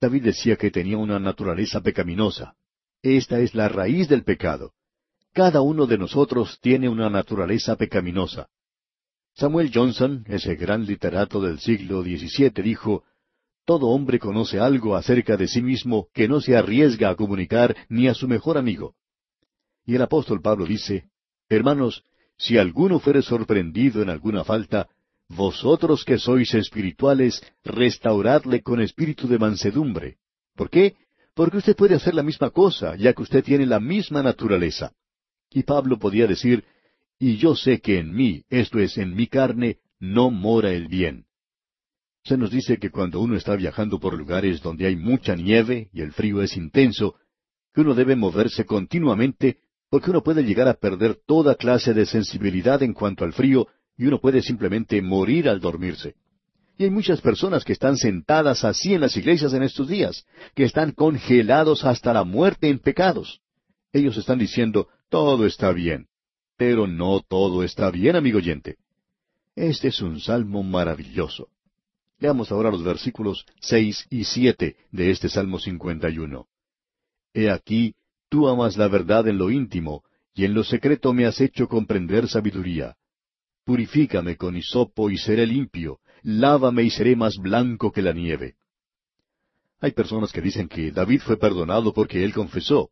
[0.00, 2.54] David decía que tenía una naturaleza pecaminosa.
[3.02, 4.72] Esta es la raíz del pecado.
[5.32, 8.48] Cada uno de nosotros tiene una naturaleza pecaminosa.
[9.34, 13.04] Samuel Johnson, ese gran literato del siglo XVII, dijo,
[13.64, 18.08] Todo hombre conoce algo acerca de sí mismo que no se arriesga a comunicar ni
[18.08, 18.94] a su mejor amigo.
[19.86, 21.04] Y el apóstol Pablo dice,
[21.48, 22.02] Hermanos,
[22.36, 24.88] si alguno fuere sorprendido en alguna falta,
[25.28, 30.16] vosotros que sois espirituales, restauradle con espíritu de mansedumbre.
[30.56, 30.96] ¿Por qué?
[31.34, 34.92] Porque usted puede hacer la misma cosa, ya que usted tiene la misma naturaleza.
[35.50, 36.64] Y Pablo podía decir,
[37.18, 41.26] y yo sé que en mí, esto es, en mi carne, no mora el bien.
[42.24, 46.02] Se nos dice que cuando uno está viajando por lugares donde hay mucha nieve y
[46.02, 47.16] el frío es intenso,
[47.74, 49.58] que uno debe moverse continuamente
[49.90, 54.06] porque uno puede llegar a perder toda clase de sensibilidad en cuanto al frío y
[54.06, 56.14] uno puede simplemente morir al dormirse.
[56.78, 60.24] Y hay muchas personas que están sentadas así en las iglesias en estos días,
[60.54, 63.42] que están congelados hasta la muerte en pecados.
[63.92, 66.06] Ellos están diciendo, todo está bien.
[66.56, 68.76] Pero no todo está bien, amigo oyente.
[69.54, 71.48] Este es un salmo maravilloso.
[72.18, 76.46] Leamos ahora los versículos seis y siete de este Salmo 51.
[77.32, 77.94] He aquí,
[78.28, 80.04] tú amas la verdad en lo íntimo,
[80.34, 82.96] y en lo secreto me has hecho comprender sabiduría.
[83.64, 88.56] Purifícame con hisopo y seré limpio, lávame y seré más blanco que la nieve.
[89.80, 92.90] Hay personas que dicen que David fue perdonado porque él confesó.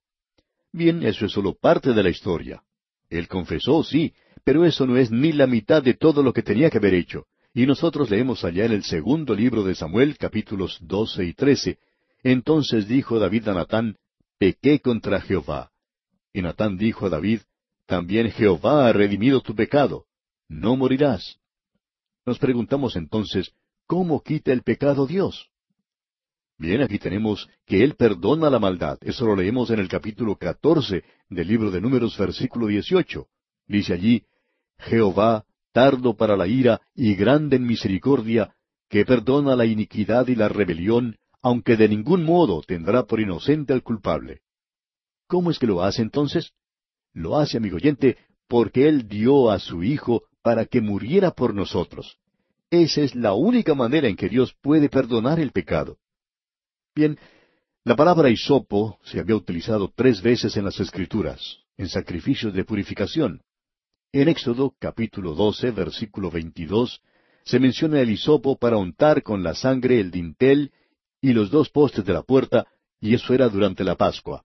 [0.73, 2.63] Bien, eso es solo parte de la historia.
[3.09, 4.13] Él confesó, sí,
[4.45, 7.27] pero eso no es ni la mitad de todo lo que tenía que haber hecho.
[7.55, 11.79] Y nosotros leemos allá en el segundo libro de Samuel, capítulos doce y trece.
[12.23, 13.97] Entonces dijo David a Natán,
[14.39, 15.73] Pequé contra Jehová.
[16.33, 17.41] Y Natán dijo a David,
[17.87, 20.05] También Jehová ha redimido tu pecado.
[20.49, 21.39] No morirás.
[22.25, 23.53] Nos preguntamos entonces,
[23.87, 25.51] ¿cómo quita el pecado Dios?
[26.59, 28.99] Bien, aquí tenemos que Él perdona la maldad.
[29.01, 33.29] Eso lo leemos en el capítulo catorce del libro de Números, versículo dieciocho.
[33.69, 34.25] Dice allí,
[34.79, 38.57] Jehová, tardo para la ira y grande en misericordia,
[38.89, 43.85] que perdona la iniquidad y la rebelión, aunque de ningún modo tendrá por inocente al
[43.85, 44.41] culpable.
[45.29, 46.55] ¿Cómo es que lo hace entonces?
[47.13, 48.17] Lo hace, amigo oyente,
[48.49, 52.19] porque Él dio a su Hijo para que muriera por nosotros.
[52.69, 55.99] Esa es la única manera en que Dios puede perdonar el pecado.
[56.99, 57.17] Bien,
[57.85, 63.41] la palabra hisopo se había utilizado tres veces en las Escrituras, en sacrificios de purificación.
[64.11, 67.01] En Éxodo capítulo 12, versículo 22,
[67.45, 70.73] se menciona el hisopo para untar con la sangre el dintel
[71.21, 72.67] y los dos postes de la puerta,
[73.01, 74.45] y eso era durante la Pascua.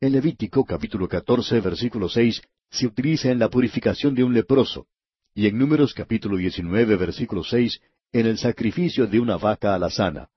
[0.00, 2.40] En Levítico capítulo 14, versículo 6,
[2.70, 4.86] se utiliza en la purificación de un leproso,
[5.34, 7.80] y en Números capítulo 19, versículo 6,
[8.12, 10.28] en el sacrificio de una vaca alazana.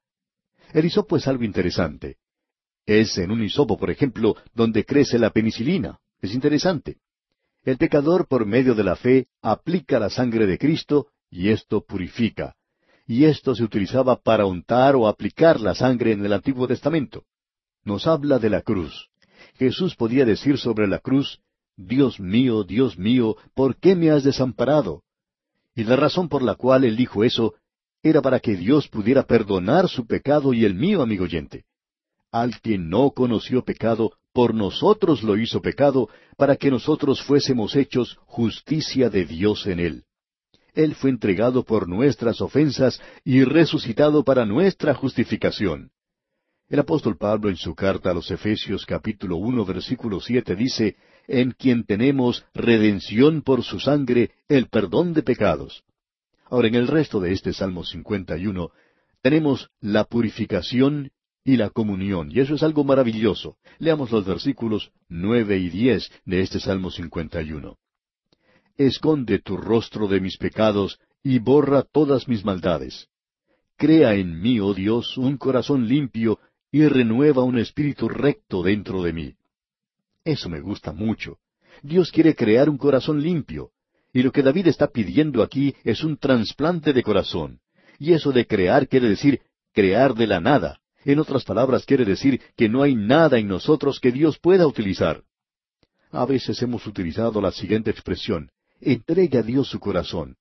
[0.74, 2.18] El hisopo es algo interesante.
[2.86, 6.00] Es en un hisopo, por ejemplo, donde crece la penicilina.
[6.22, 6.98] Es interesante.
[7.64, 12.56] El pecador, por medio de la fe, aplica la sangre de Cristo y esto purifica.
[13.06, 17.26] Y esto se utilizaba para untar o aplicar la sangre en el Antiguo Testamento.
[17.84, 19.10] Nos habla de la cruz.
[19.56, 21.40] Jesús podía decir sobre la cruz,
[21.76, 25.04] Dios mío, Dios mío, ¿por qué me has desamparado?
[25.76, 27.56] Y la razón por la cual él dijo eso
[28.04, 31.66] era para que Dios pudiera perdonar su pecado y el mío, amigo oyente.
[32.32, 38.18] Al que no conoció pecado, por nosotros lo hizo pecado, para que nosotros fuésemos hechos
[38.26, 40.04] justicia de Dios en él.
[40.74, 45.92] Él fue entregado por nuestras ofensas y resucitado para nuestra justificación.
[46.70, 50.96] El apóstol Pablo en su carta a los Efesios capítulo uno versículo siete dice,
[51.28, 55.84] en quien tenemos redención por su sangre, el perdón de pecados.
[56.52, 58.72] Ahora, en el resto de este Salmo 51
[59.22, 61.12] tenemos la purificación
[61.46, 63.56] y la comunión, y eso es algo maravilloso.
[63.80, 67.78] Leamos los versículos nueve y diez de este Salmo 51.
[68.76, 73.08] Esconde tu rostro de mis pecados y borra todas mis maldades.
[73.78, 76.38] Crea en mí, oh Dios, un corazón limpio
[76.70, 79.36] y renueva un espíritu recto dentro de mí.
[80.26, 81.38] Eso me gusta mucho.
[81.82, 83.72] Dios quiere crear un corazón limpio.
[84.14, 87.60] Y lo que David está pidiendo aquí es un trasplante de corazón.
[87.98, 89.42] Y eso de crear quiere decir
[89.74, 90.80] crear de la nada.
[91.06, 95.24] En otras palabras, quiere decir que no hay nada en nosotros que Dios pueda utilizar.
[96.12, 98.52] A veces hemos utilizado la siguiente expresión,
[98.82, 100.36] entregue a Dios su corazón.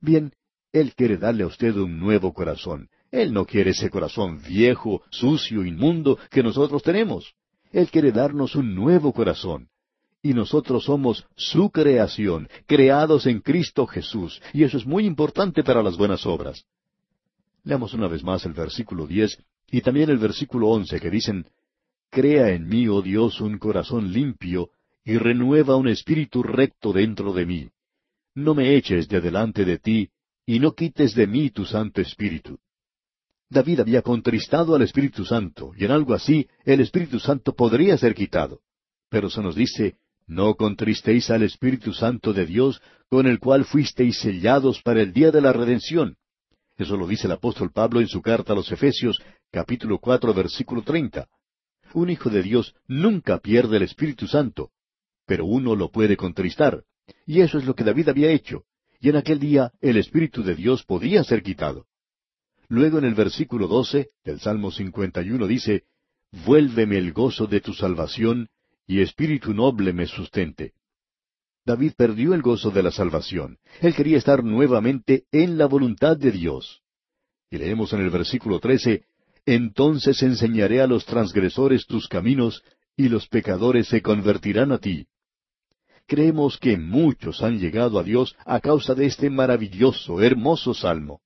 [0.00, 0.32] Bien,
[0.72, 2.88] Él quiere darle a usted un nuevo corazón.
[3.10, 7.34] Él no quiere ese corazón viejo, sucio, inmundo que nosotros tenemos.
[7.72, 9.71] Él quiere darnos un nuevo corazón
[10.22, 15.82] y nosotros somos su creación, creados en Cristo Jesús, y eso es muy importante para
[15.82, 16.64] las buenas obras.
[17.64, 19.38] Leamos una vez más el versículo diez
[19.70, 21.46] y también el versículo once que dicen,
[22.10, 24.70] Crea en mí, oh Dios, un corazón limpio,
[25.02, 27.70] y renueva un espíritu recto dentro de mí.
[28.34, 30.10] No me eches de delante de ti,
[30.44, 32.58] y no quites de mí tu Santo Espíritu.
[33.48, 38.14] David había contristado al Espíritu Santo, y en algo así el Espíritu Santo podría ser
[38.14, 38.60] quitado.
[39.08, 39.96] Pero se nos dice,
[40.26, 45.30] no contristéis al Espíritu Santo de Dios, con el cual fuisteis sellados para el día
[45.30, 46.16] de la redención.
[46.76, 50.82] Eso lo dice el apóstol Pablo en su carta a los Efesios, capítulo cuatro, versículo
[50.82, 51.28] treinta.
[51.94, 54.70] Un hijo de Dios nunca pierde el Espíritu Santo,
[55.26, 56.84] pero uno lo puede contristar.
[57.26, 58.64] Y eso es lo que David había hecho.
[59.00, 61.86] Y en aquel día el Espíritu de Dios podía ser quitado.
[62.68, 65.84] Luego en el versículo doce del Salmo 51 dice,
[66.46, 68.48] Vuélveme el gozo de tu salvación
[68.92, 70.74] y espíritu noble me sustente.
[71.64, 73.56] David perdió el gozo de la salvación.
[73.80, 76.82] Él quería estar nuevamente en la voluntad de Dios.
[77.50, 79.04] Y leemos en el versículo trece,
[79.46, 82.62] Entonces enseñaré a los transgresores tus caminos,
[82.94, 85.06] y los pecadores se convertirán a ti.
[86.06, 91.22] Creemos que muchos han llegado a Dios a causa de este maravilloso, hermoso salmo.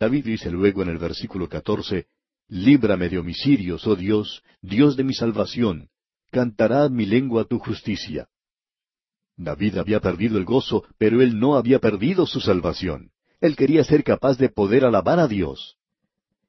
[0.00, 2.06] David dice luego en el versículo catorce,
[2.48, 5.88] Líbrame de homicidios, oh Dios, Dios de mi salvación,
[6.30, 8.28] cantará mi lengua tu justicia.
[9.36, 13.10] David había perdido el gozo, pero él no había perdido su salvación.
[13.40, 15.76] Él quería ser capaz de poder alabar a Dios.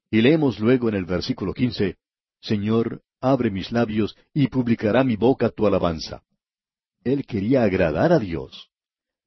[0.09, 1.97] Y leemos luego en el versículo quince,
[2.41, 6.23] Señor, abre mis labios y publicará mi boca tu alabanza.
[7.03, 8.69] Él quería agradar a Dios.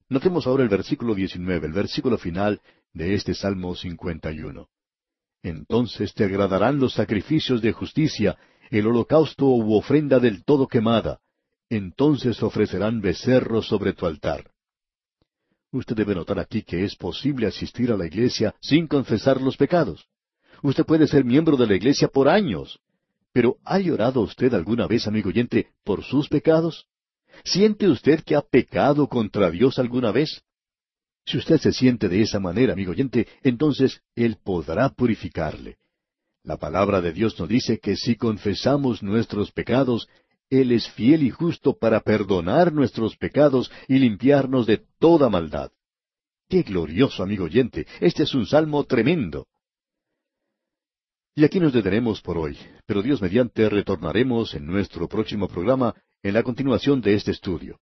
[0.08, 2.60] Notemos ahora el versículo diecinueve, el versículo final
[2.92, 4.68] de este Salmo 51.
[5.42, 8.36] Entonces te agradarán los sacrificios de justicia,
[8.70, 11.20] el holocausto u ofrenda del todo quemada.
[11.68, 14.50] Entonces ofrecerán becerros sobre tu altar.
[15.72, 20.06] Usted debe notar aquí que es posible asistir a la iglesia sin confesar los pecados.
[20.62, 22.78] Usted puede ser miembro de la iglesia por años.
[23.32, 26.86] Pero ¿ha llorado usted alguna vez, amigo oyente, por sus pecados?
[27.42, 30.42] ¿Siente usted que ha pecado contra Dios alguna vez?
[31.26, 35.78] Si usted se siente de esa manera, amigo oyente, entonces Él podrá purificarle.
[36.44, 40.08] La palabra de Dios nos dice que si confesamos nuestros pecados,
[40.50, 45.72] Él es fiel y justo para perdonar nuestros pecados y limpiarnos de toda maldad.
[46.50, 47.86] ¡Qué glorioso, amigo oyente!
[47.98, 49.46] Este es un salmo tremendo.
[51.34, 56.34] Y aquí nos detenemos por hoy, pero Dios mediante retornaremos en nuestro próximo programa en
[56.34, 57.80] la continuación de este estudio.